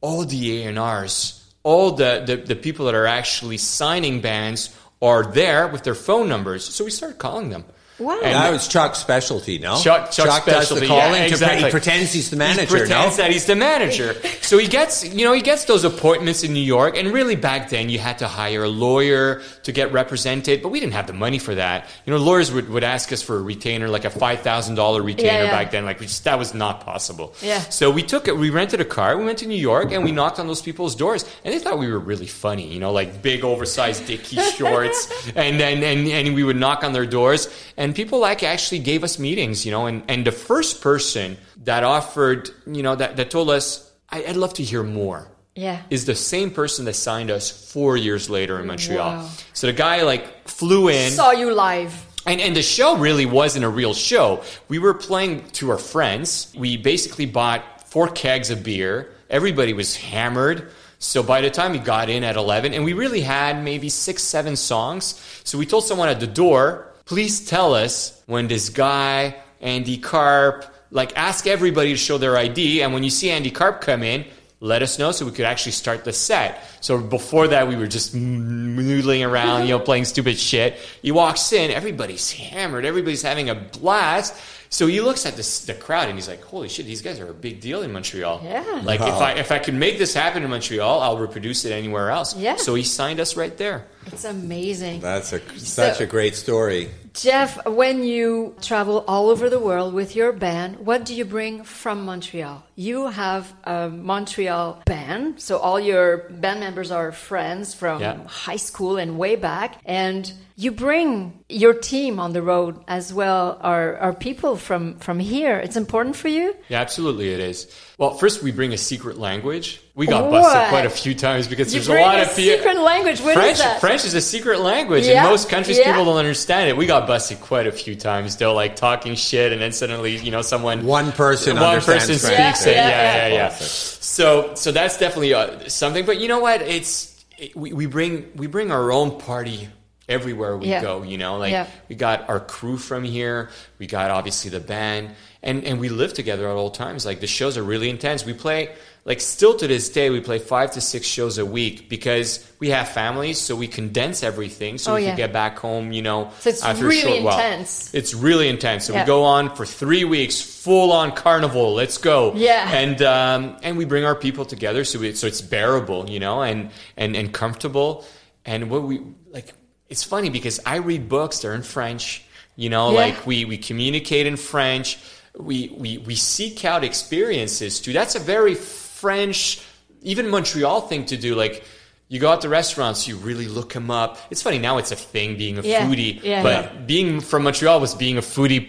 all 0.00 0.24
the 0.24 0.62
A&Rs, 0.66 1.44
all 1.62 1.92
the, 1.92 2.22
the, 2.26 2.36
the 2.36 2.56
people 2.56 2.86
that 2.86 2.94
are 2.94 3.06
actually 3.06 3.58
signing 3.58 4.20
bands 4.20 4.74
are 5.02 5.24
there 5.32 5.68
with 5.68 5.82
their 5.82 5.94
phone 5.94 6.28
numbers. 6.28 6.64
So 6.64 6.84
we 6.84 6.90
started 6.90 7.18
calling 7.18 7.50
them. 7.50 7.64
Wow. 8.00 8.18
And- 8.22 8.34
that 8.34 8.50
was 8.50 8.66
Chuck's 8.66 8.98
specialty, 8.98 9.58
no? 9.58 9.80
Chuck, 9.80 10.10
Chuck's 10.10 10.14
does 10.14 10.42
specialty. 10.42 10.80
the 10.82 10.86
calling. 10.88 11.12
yeah, 11.14 11.26
to- 11.26 11.26
exactly. 11.28 11.64
he 11.66 11.70
pretends 11.70 12.12
he's 12.12 12.30
the 12.30 12.36
manager, 12.36 12.62
He 12.76 12.82
pretends 12.82 13.18
no? 13.18 13.22
that 13.24 13.30
he's 13.32 13.44
the 13.46 13.56
manager. 13.56 14.14
So 14.40 14.58
he 14.58 14.66
gets, 14.66 15.04
you 15.04 15.24
know, 15.24 15.32
he 15.32 15.42
gets 15.42 15.66
those 15.66 15.84
appointments 15.84 16.42
in 16.42 16.52
New 16.52 16.60
York. 16.62 16.96
And 16.96 17.12
really 17.12 17.36
back 17.36 17.68
then 17.68 17.88
you 17.90 17.98
had 17.98 18.18
to 18.18 18.28
hire 18.28 18.64
a 18.64 18.68
lawyer 18.68 19.42
to 19.64 19.72
get 19.72 19.92
represented, 19.92 20.62
but 20.62 20.70
we 20.70 20.80
didn't 20.80 20.94
have 20.94 21.06
the 21.06 21.12
money 21.12 21.38
for 21.38 21.54
that. 21.54 21.86
You 22.06 22.12
know, 22.12 22.18
lawyers 22.18 22.50
would, 22.50 22.68
would 22.70 22.84
ask 22.84 23.12
us 23.12 23.22
for 23.22 23.36
a 23.36 23.42
retainer, 23.42 23.88
like 23.88 24.04
a 24.04 24.10
$5,000 24.10 25.04
retainer 25.04 25.28
Yeah, 25.28 25.42
yeah. 25.44 25.50
back 25.50 25.70
then. 25.70 25.84
Like 25.84 26.00
we 26.00 26.06
just, 26.06 26.24
that 26.24 26.38
was 26.38 26.54
not 26.54 26.84
possible. 26.84 27.34
Yeah. 27.42 27.60
So 27.60 27.90
we 27.90 28.02
took 28.02 28.28
it, 28.28 28.36
we 28.36 28.50
rented 28.50 28.80
a 28.80 28.84
car, 28.84 29.16
we 29.18 29.24
went 29.24 29.38
to 29.38 29.46
New 29.46 29.54
York 29.60 29.92
and 29.92 30.02
we 30.04 30.12
knocked 30.12 30.38
on 30.38 30.46
those 30.46 30.62
people's 30.62 30.94
doors 30.94 31.24
and 31.44 31.52
they 31.54 31.58
thought 31.58 31.78
we 31.78 31.88
were 31.90 31.98
really 31.98 32.26
funny, 32.26 32.66
you 32.72 32.80
know, 32.80 32.92
like 32.92 33.22
big 33.22 33.44
oversized 33.44 34.06
dicky 34.06 34.36
shorts. 34.56 35.30
And 35.36 35.60
then, 35.60 35.82
and, 35.82 36.08
and 36.08 36.34
we 36.34 36.42
would 36.44 36.56
knock 36.56 36.82
on 36.84 36.92
their 36.92 37.06
doors 37.06 37.48
and 37.76 37.89
people 37.94 38.18
like 38.20 38.42
actually 38.42 38.80
gave 38.80 39.04
us 39.04 39.18
meetings, 39.18 39.64
you 39.64 39.72
know, 39.72 39.86
and, 39.86 40.02
and 40.08 40.26
the 40.26 40.32
first 40.32 40.80
person 40.82 41.36
that 41.64 41.84
offered, 41.84 42.50
you 42.66 42.82
know, 42.82 42.94
that, 42.96 43.16
that 43.16 43.30
told 43.30 43.50
us, 43.50 43.90
I, 44.10 44.24
I'd 44.24 44.36
love 44.36 44.54
to 44.54 44.62
hear 44.62 44.82
more 44.82 45.28
Yeah. 45.54 45.82
is 45.90 46.04
the 46.06 46.14
same 46.14 46.50
person 46.50 46.84
that 46.86 46.94
signed 46.94 47.30
us 47.30 47.50
four 47.72 47.96
years 47.96 48.28
later 48.28 48.58
in 48.60 48.66
Montreal. 48.66 49.10
Wow. 49.22 49.30
So 49.52 49.66
the 49.66 49.72
guy 49.72 50.02
like 50.02 50.48
flew 50.48 50.88
in. 50.88 51.10
Saw 51.12 51.30
you 51.32 51.54
live. 51.54 51.92
And, 52.26 52.40
and 52.40 52.54
the 52.54 52.62
show 52.62 52.96
really 52.98 53.24
wasn't 53.26 53.64
a 53.64 53.68
real 53.68 53.94
show. 53.94 54.42
We 54.68 54.78
were 54.78 54.94
playing 54.94 55.48
to 55.52 55.70
our 55.70 55.78
friends. 55.78 56.52
We 56.56 56.76
basically 56.76 57.26
bought 57.26 57.88
four 57.88 58.08
kegs 58.08 58.50
of 58.50 58.62
beer. 58.62 59.12
Everybody 59.30 59.72
was 59.72 59.96
hammered. 59.96 60.70
So 60.98 61.22
by 61.22 61.40
the 61.40 61.48
time 61.50 61.72
we 61.72 61.78
got 61.78 62.10
in 62.10 62.22
at 62.24 62.36
11, 62.36 62.74
and 62.74 62.84
we 62.84 62.92
really 62.92 63.22
had 63.22 63.64
maybe 63.64 63.88
six, 63.88 64.22
seven 64.22 64.54
songs. 64.54 65.18
So 65.44 65.56
we 65.56 65.64
told 65.64 65.84
someone 65.84 66.10
at 66.10 66.20
the 66.20 66.26
door, 66.26 66.89
please 67.10 67.44
tell 67.44 67.74
us 67.74 68.22
when 68.26 68.46
this 68.46 68.68
guy, 68.68 69.34
Andy 69.60 69.98
Karp, 69.98 70.64
like 70.92 71.16
ask 71.18 71.44
everybody 71.44 71.90
to 71.90 71.96
show 71.96 72.18
their 72.18 72.36
ID. 72.36 72.82
And 72.82 72.94
when 72.94 73.02
you 73.02 73.10
see 73.10 73.32
Andy 73.32 73.50
Karp 73.50 73.80
come 73.80 74.04
in, 74.04 74.24
let 74.60 74.80
us 74.80 74.96
know 74.96 75.10
so 75.10 75.26
we 75.26 75.32
could 75.32 75.44
actually 75.44 75.72
start 75.72 76.04
the 76.04 76.12
set. 76.12 76.62
So 76.80 77.00
before 77.00 77.48
that, 77.48 77.66
we 77.66 77.74
were 77.74 77.88
just 77.88 78.14
noodling 78.14 79.28
around, 79.28 79.62
you 79.62 79.70
know, 79.70 79.80
playing 79.80 80.04
stupid 80.04 80.38
shit. 80.38 80.78
He 81.02 81.10
walks 81.10 81.52
in, 81.52 81.72
everybody's 81.72 82.30
hammered, 82.30 82.84
everybody's 82.84 83.22
having 83.22 83.50
a 83.50 83.56
blast. 83.56 84.36
So 84.72 84.86
he 84.86 85.00
looks 85.00 85.26
at 85.26 85.34
this, 85.34 85.64
the 85.64 85.74
crowd 85.74 86.08
and 86.08 86.16
he's 86.16 86.28
like, 86.28 86.44
"Holy 86.44 86.68
shit, 86.68 86.86
these 86.86 87.02
guys 87.02 87.18
are 87.18 87.28
a 87.28 87.34
big 87.34 87.60
deal 87.60 87.82
in 87.82 87.92
Montreal." 87.92 88.40
Yeah. 88.44 88.82
Like 88.84 89.00
if 89.00 89.08
I 89.08 89.32
if 89.32 89.50
I 89.50 89.58
could 89.58 89.74
make 89.74 89.98
this 89.98 90.14
happen 90.14 90.44
in 90.44 90.50
Montreal, 90.50 91.00
I'll 91.00 91.18
reproduce 91.18 91.64
it 91.64 91.72
anywhere 91.72 92.10
else. 92.10 92.36
Yeah. 92.36 92.54
So 92.54 92.76
he 92.76 92.84
signed 92.84 93.18
us 93.18 93.36
right 93.36 93.56
there. 93.56 93.86
It's 94.06 94.24
amazing. 94.24 95.00
That's 95.00 95.32
a 95.32 95.40
such 95.58 96.00
a 96.00 96.06
great 96.06 96.36
story. 96.36 96.88
Jeff, 97.12 97.66
when 97.66 98.04
you 98.04 98.54
travel 98.60 99.04
all 99.08 99.30
over 99.30 99.50
the 99.50 99.58
world 99.58 99.92
with 99.92 100.14
your 100.14 100.32
band, 100.32 100.78
what 100.78 101.04
do 101.04 101.14
you 101.14 101.24
bring 101.24 101.64
from 101.64 102.04
Montreal? 102.04 102.62
You 102.80 103.08
have 103.08 103.52
a 103.64 103.90
Montreal 103.90 104.80
band, 104.86 105.38
so 105.38 105.58
all 105.58 105.78
your 105.78 106.24
band 106.30 106.60
members 106.60 106.90
are 106.90 107.12
friends 107.12 107.74
from 107.74 108.00
Yeah. 108.00 108.16
high 108.26 108.56
school 108.56 108.96
and 108.96 109.18
way 109.18 109.36
back, 109.36 109.76
and 109.84 110.32
you 110.56 110.70
bring 110.72 111.40
your 111.48 111.74
team 111.74 112.18
on 112.18 112.32
the 112.32 112.40
road 112.42 112.76
as 112.88 113.12
well, 113.12 113.58
are, 113.60 113.96
are 113.98 114.12
people 114.14 114.56
from, 114.56 114.96
from 114.98 115.18
here. 115.18 115.56
It's 115.58 115.76
important 115.76 116.16
for 116.16 116.28
you? 116.28 116.54
Yeah, 116.68 116.80
absolutely, 116.80 117.32
it 117.32 117.40
is. 117.40 117.66
Well, 117.98 118.14
first 118.14 118.42
we 118.42 118.50
bring 118.50 118.72
a 118.72 118.78
secret 118.78 119.18
language. 119.18 119.80
We 119.94 120.06
got 120.06 120.24
What? 120.30 120.42
busted 120.42 120.68
quite 120.68 120.86
a 120.86 120.90
few 120.90 121.14
times 121.14 121.48
because 121.48 121.72
You 121.74 121.80
there's 121.80 121.88
bring 121.88 122.04
a 122.04 122.06
lot 122.06 122.18
a 122.18 122.22
of 122.22 122.36
people. 122.36 122.58
secret 122.58 122.78
language. 122.82 123.20
What 123.20 123.30
is 123.30 123.36
French, 123.36 123.58
that? 123.58 123.80
French 123.80 124.04
is 124.04 124.14
a 124.14 124.20
secret 124.20 124.60
language. 124.60 125.04
Yeah, 125.06 125.24
In 125.24 125.30
most 125.30 125.48
countries, 125.50 125.78
yeah. 125.78 125.84
people 125.90 126.04
don't 126.06 126.16
understand 126.18 126.68
it. 126.70 126.76
We 126.76 126.86
got 126.86 127.06
busted 127.06 127.40
quite 127.40 127.66
a 127.66 127.72
few 127.72 127.94
times. 127.96 128.36
They're 128.36 128.48
like 128.50 128.76
talking 128.76 129.14
shit, 129.16 129.52
and 129.52 129.60
then 129.60 129.72
suddenly, 129.72 130.16
you 130.16 130.30
know, 130.30 130.42
someone 130.42 130.84
One 130.86 131.12
person 131.12 131.56
one 131.56 131.64
understands 131.64 132.06
person 132.06 132.18
French. 132.36 132.56
speaks 132.56 132.66
it. 132.70 132.76
Yeah, 132.76 132.88
Yeah, 132.88 133.16
yeah, 133.16 133.26
yeah, 133.28 133.34
yeah. 133.34 133.48
So, 133.50 134.54
so 134.54 134.72
that's 134.72 134.98
definitely 134.98 135.34
uh, 135.34 135.68
something. 135.68 136.04
But 136.06 136.18
you 136.20 136.28
know 136.28 136.40
what? 136.40 136.62
It's 136.62 137.24
it, 137.38 137.54
we, 137.56 137.72
we 137.72 137.86
bring 137.86 138.30
we 138.36 138.46
bring 138.46 138.70
our 138.70 138.90
own 138.92 139.18
party 139.18 139.68
everywhere 140.08 140.56
we 140.56 140.66
Yeah. 140.68 140.82
go. 140.82 141.02
You 141.02 141.18
know, 141.18 141.38
like 141.38 141.52
Yeah. 141.52 141.66
we 141.88 141.94
got 141.94 142.28
our 142.28 142.40
crew 142.40 142.76
from 142.76 143.04
here. 143.04 143.50
We 143.78 143.86
got 143.86 144.10
obviously 144.10 144.50
the 144.50 144.60
band, 144.60 145.10
and 145.42 145.64
and 145.64 145.78
we 145.80 145.88
live 145.88 146.12
together 146.14 146.48
at 146.48 146.56
all 146.56 146.70
times. 146.70 147.06
Like 147.06 147.20
the 147.20 147.26
shows 147.28 147.56
are 147.56 147.62
really 147.62 147.88
intense. 147.90 148.24
We 148.26 148.34
play 148.34 148.74
like 149.04 149.20
still 149.20 149.56
to 149.56 149.66
this 149.66 149.88
day 149.88 150.10
we 150.10 150.20
play 150.20 150.38
five 150.38 150.72
to 150.72 150.80
six 150.80 151.06
shows 151.06 151.38
a 151.38 151.44
week 151.46 151.88
because 151.88 152.46
we 152.58 152.68
have 152.70 152.88
families, 152.88 153.38
so 153.38 153.56
we 153.56 153.66
condense 153.66 154.22
everything 154.22 154.76
so 154.78 154.92
Oh, 154.92 154.94
we 154.96 155.02
yeah. 155.02 155.10
can 155.10 155.16
get 155.16 155.32
back 155.32 155.58
home. 155.58 155.90
You 155.92 156.02
know, 156.02 156.30
So 156.40 156.50
it's 156.50 156.62
after 156.62 156.84
a 156.84 156.88
really 156.88 157.00
short 157.00 157.22
while. 157.22 157.38
intense. 157.38 157.94
It's 157.94 158.12
really 158.14 158.48
intense. 158.48 158.84
So 158.84 158.92
Yeah. 158.92 159.02
we 159.02 159.06
go 159.06 159.24
on 159.24 159.54
for 159.56 159.64
three 159.64 160.04
weeks, 160.04 160.40
full 160.40 160.92
on 160.92 161.12
carnival. 161.12 161.72
Let's 161.74 161.96
go. 161.98 162.34
Yeah. 162.36 162.70
And 162.72 163.00
um, 163.02 163.56
and 163.62 163.78
we 163.78 163.84
bring 163.86 164.04
our 164.04 164.14
people 164.14 164.44
together 164.44 164.84
so 164.84 165.02
it, 165.02 165.16
so 165.16 165.26
it's 165.26 165.40
bearable, 165.40 166.08
you 166.10 166.20
know, 166.20 166.42
and 166.42 166.70
and 166.96 167.16
and 167.16 167.32
comfortable. 167.32 168.04
And 168.44 168.70
what 168.70 168.82
we 168.82 169.00
like, 169.32 169.54
it's 169.88 170.04
funny 170.04 170.28
because 170.30 170.60
I 170.66 170.76
read 170.76 171.08
books. 171.08 171.38
They're 171.40 171.54
in 171.54 171.62
French. 171.62 172.24
You 172.56 172.68
know, 172.68 172.90
Yeah. 172.90 172.96
like 173.00 173.26
we 173.26 173.46
we 173.46 173.56
communicate 173.56 174.26
in 174.26 174.36
French. 174.36 174.98
We 175.38 175.72
we 175.78 175.96
we 175.98 176.16
seek 176.16 176.64
out 176.66 176.84
experiences 176.84 177.80
too. 177.80 177.92
That's 177.94 178.14
a 178.14 178.18
very 178.18 178.54
French, 179.00 179.60
even 180.02 180.28
Montreal 180.30 180.82
thing 180.82 181.04
to 181.06 181.16
do. 181.16 181.34
Like. 181.34 181.64
You 182.12 182.18
go 182.18 182.28
out 182.32 182.40
to 182.40 182.48
restaurants, 182.48 183.06
you 183.06 183.14
really 183.18 183.46
look 183.46 183.72
them 183.72 183.88
up. 183.88 184.18
It's 184.32 184.42
funny 184.42 184.58
now; 184.58 184.78
it's 184.78 184.90
a 184.90 184.96
thing 184.96 185.36
being 185.36 185.58
a 185.58 185.62
Yeah. 185.62 185.86
foodie. 185.86 186.18
Yeah. 186.24 186.42
but 186.42 186.64
Yeah. 186.64 186.80
being 186.94 187.20
from 187.20 187.44
Montreal 187.44 187.78
was 187.78 187.94
being 187.94 188.18
a 188.18 188.20
foodie 188.34 188.66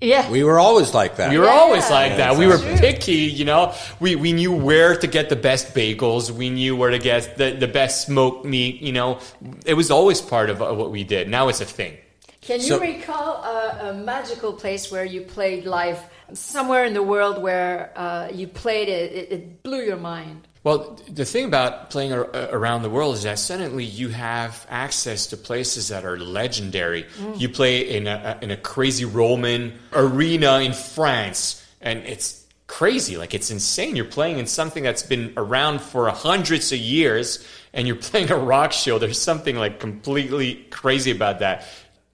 Yeah. 0.00 0.28
We 0.28 0.42
were 0.42 0.58
always 0.58 0.92
like 0.92 1.12
that. 1.18 1.30
we 1.30 1.38
were 1.38 1.44
Yeah. 1.44 1.60
always 1.62 1.88
like 1.88 2.10
Yeah, 2.10 2.16
that. 2.22 2.36
We 2.36 2.46
were 2.48 2.54
exactly. 2.56 2.80
picky, 2.92 3.22
you 3.38 3.44
know. 3.44 3.72
We 4.00 4.16
we 4.16 4.32
knew 4.32 4.52
where 4.52 4.96
to 5.02 5.06
get 5.06 5.28
the 5.28 5.36
best 5.50 5.72
bagels. 5.72 6.32
We 6.32 6.50
knew 6.50 6.74
where 6.74 6.90
to 6.90 6.98
get 6.98 7.38
the, 7.38 7.48
the 7.64 7.68
best 7.68 7.94
smoked 8.06 8.44
meat. 8.44 8.82
You 8.82 8.92
know, 8.98 9.18
it 9.64 9.74
was 9.74 9.92
always 9.92 10.20
part 10.20 10.50
of 10.50 10.56
uh, 10.60 10.74
what 10.80 10.90
we 10.90 11.04
did. 11.04 11.28
Now 11.28 11.46
it's 11.50 11.60
a 11.60 11.70
thing. 11.78 11.92
Can 12.40 12.58
you 12.60 12.66
So- 12.74 12.80
recall 12.80 13.30
a, 13.54 13.90
a 13.90 13.94
magical 13.94 14.52
place 14.52 14.90
where 14.92 15.04
you 15.14 15.20
played 15.36 15.64
live, 15.64 16.00
somewhere 16.34 16.84
in 16.84 16.94
the 16.94 17.02
world 17.02 17.40
where 17.40 17.92
uh, 17.96 18.28
you 18.32 18.46
played 18.46 18.88
it, 18.88 19.12
it, 19.12 19.32
it 19.32 19.62
blew 19.62 19.82
your 19.82 19.96
mind? 19.96 20.46
Well, 20.64 20.98
the 21.10 21.26
thing 21.26 21.44
about 21.44 21.90
playing 21.90 22.14
ar- 22.14 22.34
uh, 22.34 22.48
around 22.50 22.82
the 22.82 22.90
world 22.90 23.16
is 23.16 23.24
that 23.24 23.38
suddenly 23.38 23.84
you 23.84 24.08
have 24.08 24.66
access 24.70 25.26
to 25.28 25.36
places 25.36 25.88
that 25.88 26.06
are 26.06 26.18
legendary. 26.18 27.06
You 27.36 27.50
play 27.50 27.96
in 27.96 28.06
a 28.06 28.38
in 28.40 28.50
a 28.50 28.56
crazy 28.56 29.04
Roman 29.04 29.78
arena 29.92 30.60
in 30.60 30.72
France, 30.72 31.62
and 31.82 31.98
it's 32.00 32.46
crazy. 32.66 33.18
Like 33.18 33.34
it's 33.34 33.50
insane. 33.50 33.94
You're 33.94 34.06
playing 34.06 34.38
in 34.38 34.46
something 34.46 34.82
that's 34.82 35.02
been 35.02 35.34
around 35.36 35.82
for 35.82 36.08
hundreds 36.08 36.72
of 36.72 36.78
years, 36.78 37.46
and 37.74 37.86
you're 37.86 37.96
playing 38.10 38.30
a 38.30 38.36
rock 38.36 38.72
show. 38.72 38.98
There's 38.98 39.20
something 39.20 39.56
like 39.56 39.80
completely 39.80 40.66
crazy 40.70 41.10
about 41.10 41.40
that. 41.40 41.66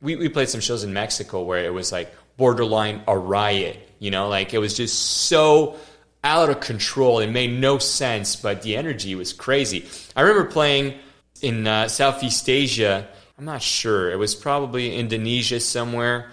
We 0.03 0.17
we 0.17 0.29
played 0.29 0.49
some 0.49 0.61
shows 0.61 0.83
in 0.83 0.93
Mexico 0.93 1.43
where 1.43 1.65
it 1.65 1.73
was 1.73 1.93
like 1.93 2.13
borderline 2.37 3.03
a 3.07 3.17
riot. 3.17 3.90
You 4.01 4.11
know, 4.11 4.29
like 4.29 4.53
it 4.53 4.59
was 4.59 4.75
just 4.77 4.99
so 4.99 5.77
out 6.25 6.51
of 6.51 6.59
control. 6.61 7.21
It 7.21 7.29
made 7.31 7.53
no 7.61 7.79
sense, 7.79 8.35
but 8.35 8.63
the 8.63 8.77
energy 8.77 9.15
was 9.15 9.33
crazy. 9.33 9.87
I 10.17 10.23
remember 10.23 10.51
playing 10.51 10.95
in 11.43 11.67
uh, 11.67 11.87
Southeast 11.89 12.49
Asia. 12.49 13.07
I'm 13.39 13.45
not 13.45 13.63
sure. 13.63 14.11
It 14.11 14.17
was 14.17 14.35
probably 14.35 14.97
Indonesia 14.97 15.61
somewhere, 15.61 16.31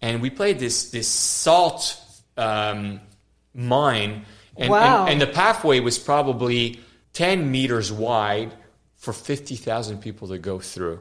and 0.00 0.22
we 0.22 0.30
played 0.30 0.58
this 0.58 0.90
this 0.90 1.08
salt 1.08 2.00
um, 2.36 3.00
mine, 3.52 4.24
and, 4.56 4.70
Wow. 4.70 5.02
and 5.02 5.12
and 5.12 5.20
the 5.20 5.26
pathway 5.26 5.80
was 5.80 5.98
probably 5.98 6.80
10 7.14 7.50
meters 7.50 7.90
wide 7.92 8.54
for 8.94 9.12
50,000 9.12 10.00
people 10.00 10.28
to 10.28 10.38
go 10.38 10.58
through. 10.60 11.00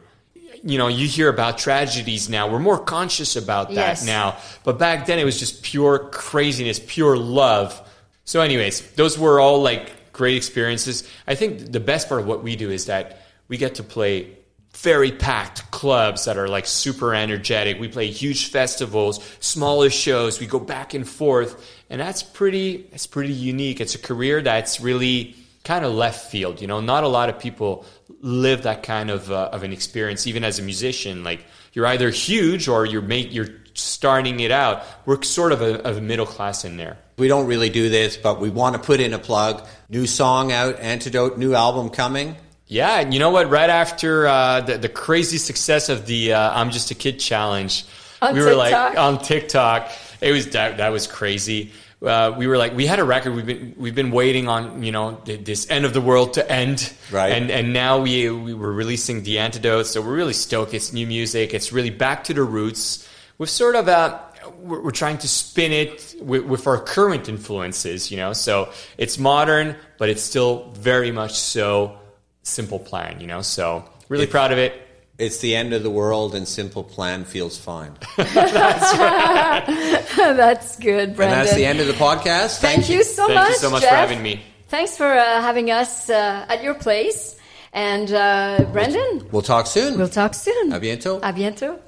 You 0.64 0.78
know, 0.78 0.88
you 0.88 1.08
hear 1.08 1.30
about 1.30 1.58
tragedies 1.58 2.30
now. 2.30 2.48
We're 2.52 2.60
more 2.60 2.80
conscious 2.80 3.36
about 3.36 3.70
that 3.70 3.76
Yes. 3.76 4.06
now. 4.06 4.38
But 4.64 4.78
back 4.80 5.06
then 5.06 5.20
it 5.20 5.26
was 5.26 5.40
just 5.40 5.64
pure 5.64 6.00
craziness, 6.12 6.80
pure 6.86 7.18
love. 7.18 7.80
So, 8.26 8.42
anyways, 8.42 8.82
those 8.92 9.18
were 9.18 9.40
all 9.40 9.62
like 9.62 10.12
great 10.14 10.36
experiences. 10.36 11.04
I 11.28 11.36
think 11.36 11.72
the 11.72 11.80
best 11.80 12.10
part 12.10 12.22
of 12.22 12.28
what 12.28 12.44
we 12.44 12.56
do 12.56 12.70
is 12.72 12.86
that 12.86 13.22
we 13.48 13.58
get 13.58 13.76
to 13.76 13.84
play 13.84 14.28
very 14.76 15.12
packed 15.12 15.72
clubs 15.72 16.26
that 16.26 16.38
are 16.38 16.48
like 16.48 16.66
super 16.68 17.14
energetic. 17.16 17.80
We 17.80 17.88
play 17.88 18.08
huge 18.08 18.50
festivals, 18.50 19.20
smaller 19.40 19.90
shows. 19.90 20.40
We 20.40 20.46
go 20.46 20.60
back 20.60 20.94
and 20.94 21.08
forth, 21.08 21.66
and 21.90 22.00
that's 22.02 22.22
pretty. 22.22 22.88
It's 22.92 23.08
pretty 23.08 23.34
unique. 23.34 23.80
It's 23.82 23.96
a 23.96 24.00
career 24.00 24.42
that's 24.42 24.80
really 24.80 25.36
kind 25.64 25.84
of 25.86 25.94
left 25.94 26.30
field. 26.32 26.62
You 26.62 26.68
know, 26.68 26.80
not 26.80 27.04
a 27.04 27.08
lot 27.08 27.30
of 27.30 27.40
people 27.40 27.86
live 28.22 28.64
that 28.64 28.84
kind 28.84 29.10
of 29.10 29.32
uh, 29.32 29.50
of 29.52 29.64
an 29.64 29.74
experience. 29.74 30.28
Even 30.28 30.44
as 30.44 30.60
a 30.60 30.64
musician, 30.64 31.24
like 31.24 31.46
you're 31.74 31.86
either 31.88 32.10
huge 32.10 32.68
or 32.68 32.86
you're 32.86 33.02
make 33.02 33.34
you're 33.34 33.50
starting 33.74 34.40
it 34.40 34.52
out. 34.52 34.84
We're 35.06 35.22
sort 35.22 35.52
of 35.52 35.62
a, 35.62 35.82
of 35.84 35.98
a 35.98 36.02
middle 36.02 36.26
class 36.26 36.66
in 36.66 36.78
there. 36.78 36.98
We 37.18 37.28
don't 37.28 37.48
really 37.48 37.70
do 37.70 37.90
this, 37.90 38.18
but 38.18 38.40
we 38.40 38.50
want 38.50 38.76
to 38.76 38.82
put 38.82 39.00
in 39.00 39.14
a 39.14 39.20
plug. 39.20 39.66
New 39.90 40.06
song 40.08 40.52
out, 40.52 40.80
Antidote, 40.80 41.38
new 41.38 41.54
album 41.54 41.90
coming. 41.90 42.36
Yeah, 42.68 43.00
and 43.00 43.14
you 43.14 43.20
know 43.20 43.30
what? 43.30 43.50
Right 43.50 43.70
after 43.70 44.28
uh, 44.28 44.62
the, 44.62 44.78
the 44.78 44.90
crazy 44.90 45.38
success 45.38 45.90
of 45.90 46.06
the 46.06 46.34
uh, 46.34 46.60
"I'm 46.60 46.72
Just 46.72 46.92
a 46.92 46.96
Kid" 46.96 47.20
challenge, 47.20 47.86
On 48.22 48.34
we 48.34 48.42
were 48.42 48.56
like 48.56 48.98
on 48.98 49.22
TikTok. 49.22 49.90
It 50.20 50.32
was 50.32 50.50
that, 50.50 50.78
that 50.78 50.90
was 50.90 51.08
crazy. 51.08 51.72
Uh, 52.00 52.36
we 52.38 52.46
were 52.46 52.58
like, 52.58 52.76
we 52.76 52.86
had 52.86 53.00
a 53.00 53.04
record. 53.04 53.34
We've 53.34 53.46
been 53.46 53.74
we've 53.78 53.96
been 53.96 54.12
waiting 54.12 54.48
on 54.48 54.84
you 54.84 54.92
know 54.92 55.16
th- 55.26 55.44
this 55.46 55.68
end 55.70 55.84
of 55.84 55.94
the 55.94 56.02
world 56.02 56.34
to 56.36 56.52
end, 56.52 56.94
Right. 57.12 57.32
And 57.32 57.50
and 57.50 57.74
now 57.74 58.00
we 58.02 58.30
we 58.30 58.54
were 58.54 58.72
releasing 58.72 59.24
the 59.24 59.40
antidote. 59.40 59.88
So 59.88 60.02
we're 60.02 60.16
really 60.16 60.34
stoked. 60.34 60.74
It's 60.76 60.94
new 60.94 61.08
music. 61.08 61.56
It's 61.56 61.72
really 61.74 61.90
back 61.90 62.24
to 62.26 62.34
the 62.36 62.44
roots. 62.44 63.08
We've 63.40 63.50
sort 63.50 63.76
of 63.76 63.88
uh, 63.88 64.20
we're, 64.60 64.82
we're 64.82 64.92
trying 64.92 65.18
to 65.20 65.28
spin 65.28 65.72
it 65.72 66.16
with, 66.22 66.44
with 66.46 66.68
our 66.68 66.80
current 66.80 67.28
influences, 67.30 68.12
you 68.12 68.18
know. 68.18 68.34
So 68.34 68.70
it's 69.00 69.18
modern, 69.18 69.76
but 69.98 70.10
it's 70.10 70.22
still 70.22 70.72
very 70.74 71.12
much 71.12 71.34
so 71.34 71.98
simple 72.44 72.78
plan, 72.80 73.20
you 73.22 73.28
know. 73.28 73.42
So 73.42 73.90
really 74.08 74.26
If- 74.26 74.30
proud 74.32 74.52
of 74.52 74.60
it. 74.60 74.87
It's 75.20 75.40
the 75.40 75.56
end 75.56 75.74
of 75.74 75.82
the 75.82 75.90
world, 75.90 76.36
and 76.36 76.48
Simple 76.48 76.84
Plan 76.84 77.26
feels 77.26 77.58
fine. 77.58 77.94
That's 78.18 78.98
right. 78.98 80.06
that's 80.38 80.78
good, 80.78 81.16
Brendan. 81.16 81.40
And 81.40 81.48
that's 81.48 81.56
the 81.56 81.66
end 81.66 81.80
of 81.80 81.88
the 81.88 81.94
podcast. 81.94 82.60
Thank, 82.60 82.88
you 82.90 83.04
so 83.04 83.26
Thank 83.26 83.40
much. 83.40 83.50
you 83.50 83.56
so 83.56 83.70
much 83.72 83.82
Jeff. 83.82 83.90
for 83.92 83.96
having 83.96 84.22
me. 84.22 84.42
Thanks 84.70 84.96
for 84.96 85.12
uh, 85.12 85.42
having 85.42 85.72
us 85.72 86.10
uh, 86.10 86.46
at 86.50 86.62
your 86.62 86.76
place. 86.76 87.36
And 87.74 88.12
uh, 88.14 88.66
Brendan, 88.72 89.28
We'll 89.32 89.42
talk 89.42 89.66
soon. 89.68 89.98
we'll 89.98 90.08
talk 90.10 90.34
soon. 90.36 90.72
A 90.72 90.80
bientôt. 90.80 91.20
À 91.22 91.34
bientôt. 91.34 91.80